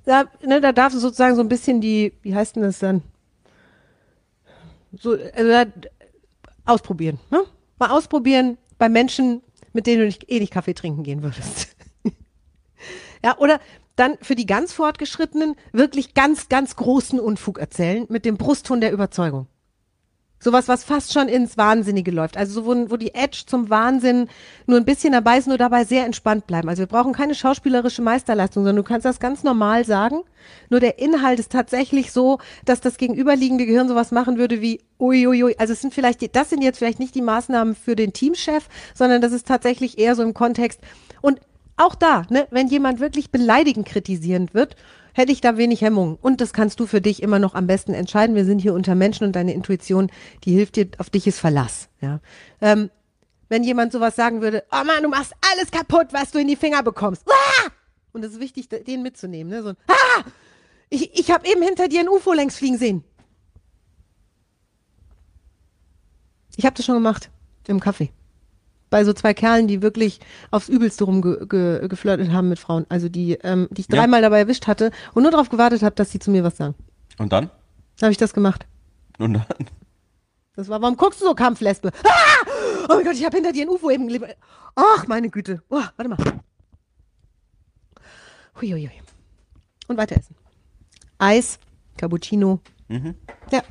[0.06, 3.02] da, ne, da darfst du sozusagen so ein bisschen die, wie heißt denn das dann?
[4.98, 5.64] So, also da,
[6.64, 7.42] ausprobieren, ne?
[7.78, 9.42] Mal ausprobieren bei Menschen,
[9.74, 11.76] mit denen du nicht, eh nicht Kaffee trinken gehen würdest.
[13.24, 13.60] ja, oder
[13.96, 18.92] dann für die ganz Fortgeschrittenen wirklich ganz, ganz großen Unfug erzählen mit dem Brustton der
[18.92, 19.48] Überzeugung.
[20.38, 22.36] Sowas, was fast schon ins Wahnsinnige läuft.
[22.36, 24.28] Also so, wo, wo die Edge zum Wahnsinn
[24.66, 26.68] nur ein bisschen dabei ist, nur dabei sehr entspannt bleiben.
[26.68, 30.20] Also wir brauchen keine schauspielerische Meisterleistung, sondern du kannst das ganz normal sagen.
[30.68, 35.56] Nur der Inhalt ist tatsächlich so, dass das gegenüberliegende Gehirn sowas machen würde wie uiuiui.
[35.58, 38.68] Also es sind vielleicht, die, das sind jetzt vielleicht nicht die Maßnahmen für den Teamchef,
[38.94, 40.80] sondern das ist tatsächlich eher so im Kontext.
[41.22, 41.40] Und
[41.76, 44.76] auch da, ne, wenn jemand wirklich beleidigend kritisierend wird,
[45.16, 46.18] hätte ich da wenig Hemmung.
[46.20, 48.36] Und das kannst du für dich immer noch am besten entscheiden.
[48.36, 50.10] Wir sind hier unter Menschen und deine Intuition,
[50.44, 51.88] die hilft dir, auf dich ist Verlass.
[52.02, 52.20] Ja.
[52.60, 52.90] Ähm,
[53.48, 56.56] wenn jemand sowas sagen würde, oh Mann, du machst alles kaputt, was du in die
[56.56, 57.26] Finger bekommst.
[57.28, 57.68] Ah!
[58.12, 59.50] Und es ist wichtig, den mitzunehmen.
[59.50, 59.62] Ne?
[59.62, 60.24] So ein, ah!
[60.90, 63.04] Ich, ich habe eben hinter dir ein UFO längs fliegen sehen.
[66.56, 67.30] Ich habe das schon gemacht
[67.68, 68.10] im Kaffee
[68.90, 70.20] bei so zwei Kerlen, die wirklich
[70.50, 72.86] aufs Übelste rumgeflirtet haben mit Frauen.
[72.88, 74.28] Also die, ähm, die ich dreimal ja.
[74.28, 76.74] dabei erwischt hatte und nur darauf gewartet habe, dass sie zu mir was sagen.
[77.18, 77.50] Und dann?
[78.02, 78.66] Habe ich das gemacht.
[79.18, 79.46] Und dann?
[80.54, 81.90] Das war, warum guckst du so, Kampflesbe?
[82.04, 82.46] Ah!
[82.88, 84.36] Oh mein Gott, ich habe hinter dir ein UFO eben gelebt.
[84.74, 85.62] Ach, meine Güte.
[85.68, 86.18] Oh, warte mal.
[88.60, 88.90] Huiuiui.
[89.88, 90.36] Und weiter essen.
[91.18, 91.58] Eis,
[91.96, 92.60] Cappuccino.
[92.88, 93.14] Mhm.
[93.50, 93.62] Ja.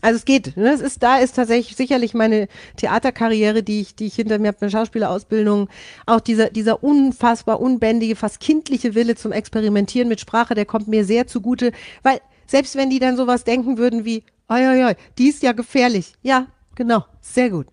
[0.00, 0.56] Also es geht.
[0.56, 0.72] Ne?
[0.72, 4.58] Es ist da ist tatsächlich sicherlich meine Theaterkarriere, die ich, die ich hinter mir habe,
[4.60, 5.68] eine Schauspielerausbildung,
[6.06, 11.04] auch dieser dieser unfassbar unbändige, fast kindliche Wille zum Experimentieren mit Sprache, der kommt mir
[11.04, 11.72] sehr zugute,
[12.02, 15.52] weil selbst wenn die dann sowas denken würden wie, oi, oi, oi, die ist ja
[15.52, 16.14] gefährlich.
[16.22, 17.66] Ja, genau, sehr gut.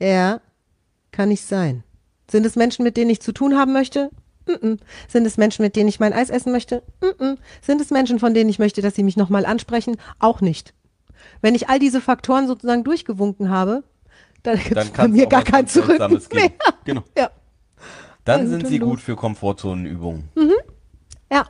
[0.00, 0.40] Ja,
[1.12, 1.84] kann nicht sein.
[2.30, 4.10] Sind es Menschen, mit denen ich zu tun haben möchte?
[4.46, 4.78] Mm -mm.
[5.08, 6.82] Sind es Menschen, mit denen ich mein Eis essen möchte?
[7.00, 9.96] Mm Sind es Menschen, von denen ich möchte, dass sie mich nochmal ansprechen?
[10.18, 10.74] Auch nicht.
[11.40, 13.84] Wenn ich all diese Faktoren sozusagen durchgewunken habe,
[14.42, 15.98] dann gibt es bei mir gar kein Zurück
[16.32, 16.50] mehr.
[16.84, 17.02] Genau.
[17.18, 17.30] Ja.
[18.24, 20.30] Dann ja, sind sie gut für Komfortzonenübungen.
[20.34, 20.54] Mhm.
[21.30, 21.46] Ja.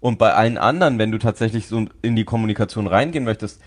[0.00, 3.60] Und bei allen anderen, wenn du tatsächlich so in die Kommunikation reingehen möchtest,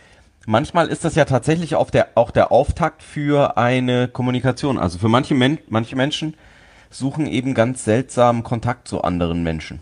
[0.47, 4.79] manchmal ist das ja tatsächlich auf der, auch der Auftakt für eine Kommunikation.
[4.79, 6.35] Also für manche, Men manche Menschen
[6.89, 9.81] suchen eben ganz seltsamen Kontakt zu anderen Menschen.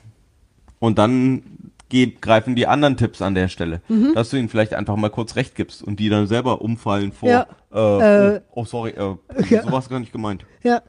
[0.79, 4.13] Und dann greifen die anderen Tipps an der Stelle, mhm.
[4.13, 7.29] dass du ihnen vielleicht einfach mal kurz recht gibst und die dann selber umfallen vor,
[7.29, 7.47] ja.
[7.73, 9.15] äh, äh, oh, oh, sorry, äh,
[9.49, 9.63] ja.
[9.63, 10.45] sowas gar nicht gemeint.
[10.63, 10.81] Ja.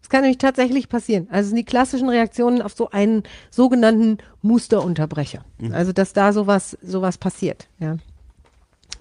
[0.00, 1.28] Das kann nämlich tatsächlich passieren.
[1.30, 5.44] Also sind die klassischen Reaktionen auf so einen sogenannten Musterunterbrecher.
[5.58, 5.72] Mhm.
[5.72, 7.96] Also dass da sowas, sowas passiert, ja.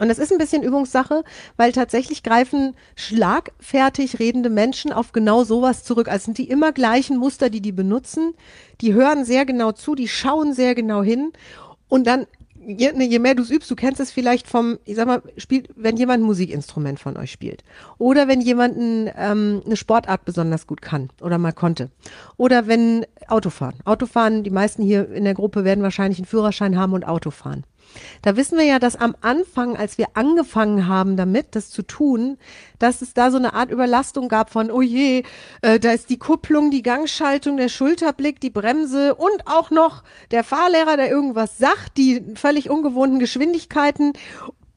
[0.02, 1.24] Und es ist ein bisschen Übungssache,
[1.58, 6.08] weil tatsächlich greifen schlagfertig redende Menschen auf genau sowas zurück.
[6.08, 8.34] Also sind die immer gleichen Muster, die die benutzen.
[8.82, 11.34] Die hören sehr genau zu, die schauen sehr genau hin.
[11.88, 12.26] Und dann,
[12.66, 15.22] je, ne, je mehr du es übst, du kennst es vielleicht vom, ich sag mal,
[15.38, 17.64] spielt, wenn jemand ein Musikinstrument von euch spielt.
[18.00, 21.92] Oder wenn jemand ein, ähm, eine Sportart besonders gut kann oder mal konnte.
[22.38, 23.76] Oder wenn Autofahren.
[23.86, 27.66] Autofahren, die meisten hier in der Gruppe werden wahrscheinlich einen Führerschein haben und Autofahren.
[28.22, 32.38] Da wissen wir ja, dass am Anfang, als wir angefangen haben damit, das zu tun,
[32.80, 35.24] dass es da so eine Art Überlastung gab von, oh je,
[35.62, 40.44] äh, da ist die Kupplung, die Gangschaltung, der Schulterblick, die Bremse und auch noch der
[40.44, 44.14] Fahrlehrer, der irgendwas sagt, die völlig ungewohnten Geschwindigkeiten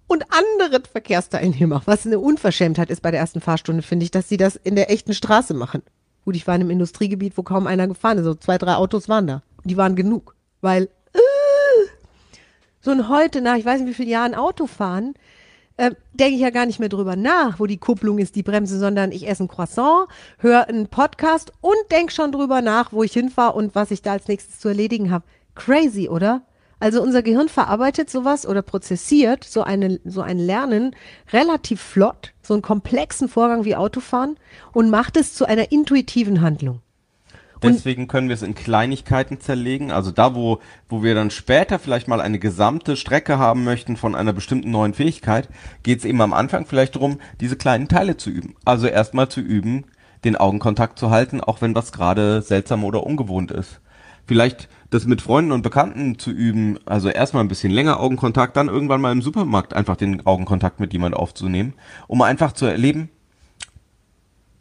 [0.07, 1.83] und andere Verkehrsteilnehmer.
[1.87, 4.91] Was eine Unverschämtheit ist bei der ersten Fahrstunde, finde ich, dass sie das in der
[4.91, 5.83] echten Straße machen.
[6.25, 8.25] Gut, ich war in einem Industriegebiet, wo kaum einer gefahren ist.
[8.25, 9.43] So zwei, drei Autos waren da.
[9.65, 10.89] Die waren genug, weil
[12.85, 15.15] so ein heute nach, ich weiß nicht wie vielen Jahren Auto fahren,
[15.79, 18.79] äh, denke ich ja gar nicht mehr drüber nach, wo die Kupplung ist, die Bremse,
[18.79, 20.07] sondern ich esse ein Croissant,
[20.39, 24.13] höre einen Podcast und denke schon drüber nach, wo ich hinfahre und was ich da
[24.13, 25.25] als nächstes zu erledigen habe.
[25.55, 26.43] Crazy, oder?
[26.79, 30.95] Also unser Gehirn verarbeitet sowas oder prozessiert so, eine, so ein Lernen
[31.33, 34.37] relativ flott, so einen komplexen Vorgang wie Autofahren
[34.75, 36.83] und macht es zu einer intuitiven Handlung.
[37.65, 39.91] Deswegen können wir es in Kleinigkeiten zerlegen.
[39.91, 44.15] Also da, wo, wo wir dann später vielleicht mal eine gesamte Strecke haben möchten von
[44.15, 45.49] einer bestimmten neuen Fähigkeit,
[45.83, 48.55] geht es eben am Anfang vielleicht darum, diese kleinen Teile zu üben.
[48.65, 49.85] Also erstmal zu üben,
[50.25, 53.81] den Augenkontakt zu halten, auch wenn was gerade seltsam oder ungewohnt ist.
[54.27, 58.69] Vielleicht das mit Freunden und Bekannten zu üben, also erstmal ein bisschen länger Augenkontakt, dann
[58.69, 61.75] irgendwann mal im Supermarkt einfach den Augenkontakt mit jemand aufzunehmen,
[62.07, 63.11] um einfach zu erleben,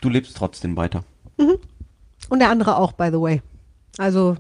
[0.02, 1.04] du lebst trotzdem weiter.
[1.38, 1.60] Mhm.
[2.34, 3.44] Und der andere auch, by the way.
[4.00, 4.38] Also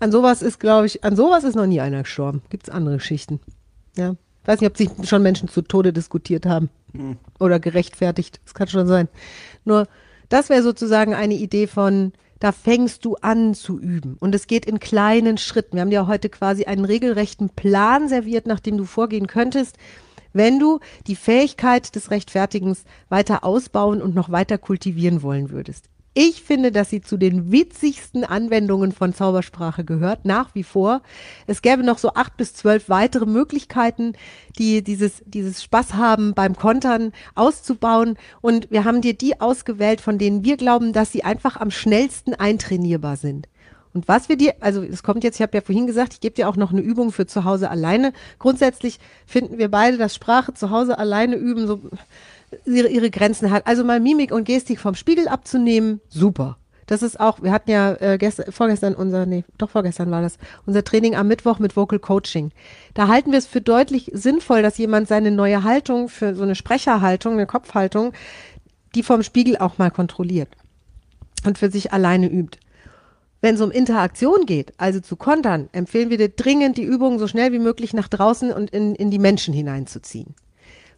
[0.00, 2.42] an sowas ist, glaube ich, an sowas ist noch nie einer gestorben.
[2.50, 3.38] Gibt es andere Geschichten.
[3.96, 4.16] Ja.
[4.42, 6.68] Ich weiß nicht, ob sich schon Menschen zu Tode diskutiert haben.
[6.96, 7.16] Hm.
[7.38, 8.40] Oder gerechtfertigt.
[8.42, 9.06] Das kann schon sein.
[9.64, 9.86] Nur,
[10.30, 14.16] das wäre sozusagen eine Idee von, da fängst du an zu üben.
[14.18, 15.76] Und es geht in kleinen Schritten.
[15.76, 19.76] Wir haben dir heute quasi einen regelrechten Plan serviert, nach dem du vorgehen könntest,
[20.32, 25.88] wenn du die Fähigkeit des Rechtfertigens weiter ausbauen und noch weiter kultivieren wollen würdest
[26.18, 31.02] Ich finde, dass sie zu den witzigsten Anwendungen von Zaubersprache gehört, nach wie vor.
[31.46, 34.14] Es gäbe noch so acht bis zwölf weitere Möglichkeiten,
[34.58, 38.16] die dieses, dieses Spaß haben beim Kontern auszubauen.
[38.40, 42.32] Und wir haben dir die ausgewählt, von denen wir glauben, dass sie einfach am schnellsten
[42.32, 43.46] eintrainierbar sind.
[43.92, 46.34] Und was wir dir, also es kommt jetzt, ich habe ja vorhin gesagt, ich gebe
[46.34, 48.14] dir auch noch eine Übung für zu Hause alleine.
[48.38, 51.80] Grundsätzlich finden wir beide, dass Sprache zu Hause alleine üben so
[52.64, 53.66] ihre, ihre Grenzen hat.
[53.66, 56.56] Also mal Mimik und Gestik vom Spiegel abzunehmen, super.
[56.86, 60.38] Das ist auch, wir hatten ja äh, gestern, vorgestern unser, nee, doch vorgestern war das,
[60.66, 62.52] unser Training am Mittwoch mit Vocal Coaching.
[62.94, 66.54] Da halten wir es für deutlich sinnvoll, dass jemand seine neue Haltung für so eine
[66.54, 68.12] Sprecherhaltung, eine Kopfhaltung,
[68.94, 70.48] die vom Spiegel auch mal kontrolliert
[71.44, 72.58] und für sich alleine übt.
[73.40, 77.26] Wenn es um Interaktion geht, also zu kontern, empfehlen wir dir dringend, die Übung so
[77.26, 80.34] schnell wie möglich nach draußen und in, in die Menschen hineinzuziehen.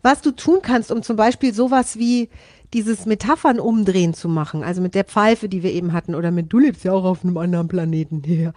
[0.02, 2.28] Was du tun kannst, um zum Beispiel sowas wie
[2.74, 6.52] dieses Metaphern umdrehen zu machen, also mit der Pfeife, die wir eben hatten, oder mit
[6.52, 8.52] du lebst ja auch auf einem anderen Planeten hier,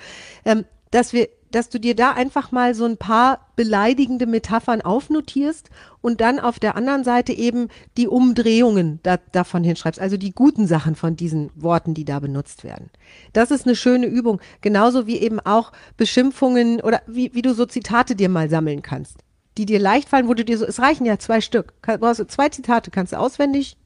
[0.46, 5.70] ähm, dass wir dass du dir da einfach mal so ein paar beleidigende Metaphern aufnotierst
[6.02, 7.68] und dann auf der anderen Seite eben
[7.98, 12.64] die Umdrehungen da, davon hinschreibst, also die guten Sachen von diesen Worten, die da benutzt
[12.64, 12.90] werden.
[13.34, 17.66] Das ist eine schöne Übung, genauso wie eben auch Beschimpfungen oder wie, wie du so
[17.66, 19.18] Zitate dir mal sammeln kannst,
[19.58, 22.50] die dir leicht fallen, wo du dir so, es reichen ja zwei Stück, du zwei
[22.50, 23.78] Zitate, kannst du auswendig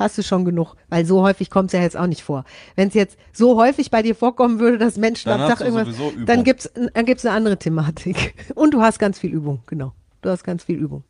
[0.00, 2.44] hast du schon genug, weil so häufig kommt es ja jetzt auch nicht vor.
[2.74, 5.66] Wenn es jetzt so häufig bei dir vorkommen würde, dass Menschen Dann am hast Tag
[5.66, 5.94] irgendwas,
[6.26, 9.92] dann gibt's dann gibt's eine andere Thematik und du hast ganz viel Übung, genau.
[10.22, 11.04] Du hast ganz viel Übung.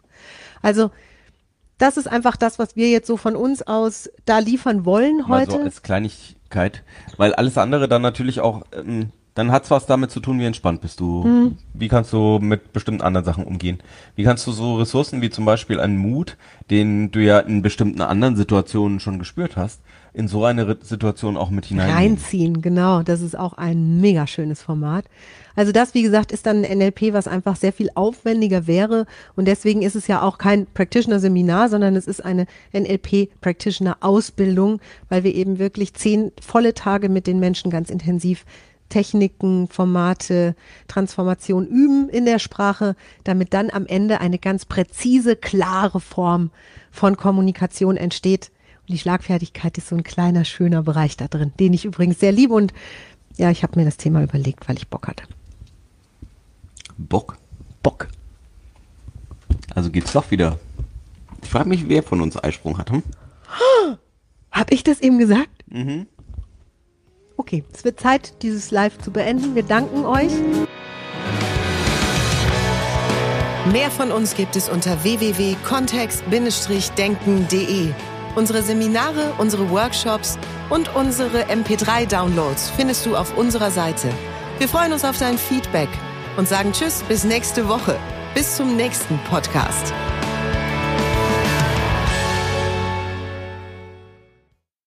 [0.60, 0.90] Also
[1.78, 5.42] das ist einfach das, was wir jetzt so von uns aus da liefern wollen Mal
[5.42, 5.52] heute.
[5.52, 6.82] so als Kleinigkeit,
[7.16, 10.80] weil alles andere dann natürlich auch, ähm, dann hat's was damit zu tun, wie entspannt
[10.80, 11.24] bist du.
[11.24, 11.58] Mhm.
[11.72, 13.78] Wie kannst du mit bestimmten anderen Sachen umgehen?
[14.16, 16.36] Wie kannst du so Ressourcen wie zum Beispiel einen Mut,
[16.70, 19.80] den du ja in bestimmten anderen Situationen schon gespürt hast,
[20.12, 21.90] in so eine Situation auch mit hinein?
[21.90, 23.02] Reinziehen, genau.
[23.02, 25.04] Das ist auch ein mega schönes Format.
[25.54, 29.06] Also das, wie gesagt, ist dann ein NLP, was einfach sehr viel aufwendiger wäre.
[29.36, 35.34] Und deswegen ist es ja auch kein Practitioner-Seminar, sondern es ist eine NLP-Practitioner-Ausbildung, weil wir
[35.34, 38.44] eben wirklich zehn volle Tage mit den Menschen ganz intensiv
[38.90, 40.54] Techniken, Formate,
[40.86, 46.50] Transformation üben in der Sprache, damit dann am Ende eine ganz präzise, klare Form
[46.90, 48.50] von Kommunikation entsteht.
[48.80, 52.32] Und die Schlagfertigkeit ist so ein kleiner, schöner Bereich da drin, den ich übrigens sehr
[52.32, 52.52] liebe.
[52.52, 52.74] Und
[53.38, 55.24] ja, ich habe mir das Thema überlegt, weil ich Bock hatte.
[56.98, 57.38] Bock.
[57.82, 58.08] Bock.
[59.74, 60.58] Also geht's doch wieder.
[61.42, 62.90] Ich frage mich, wer von uns Eisprung hat.
[62.90, 63.02] Hm?
[64.52, 65.64] Hab ich das eben gesagt?
[67.40, 69.54] Okay, es wird Zeit, dieses Live zu beenden.
[69.54, 70.30] Wir danken euch.
[73.72, 77.94] Mehr von uns gibt es unter www.kontext-denken.de.
[78.34, 80.38] Unsere Seminare, unsere Workshops
[80.68, 84.10] und unsere MP3-Downloads findest du auf unserer Seite.
[84.58, 85.88] Wir freuen uns auf dein Feedback
[86.36, 87.96] und sagen Tschüss bis nächste Woche.
[88.34, 89.94] Bis zum nächsten Podcast.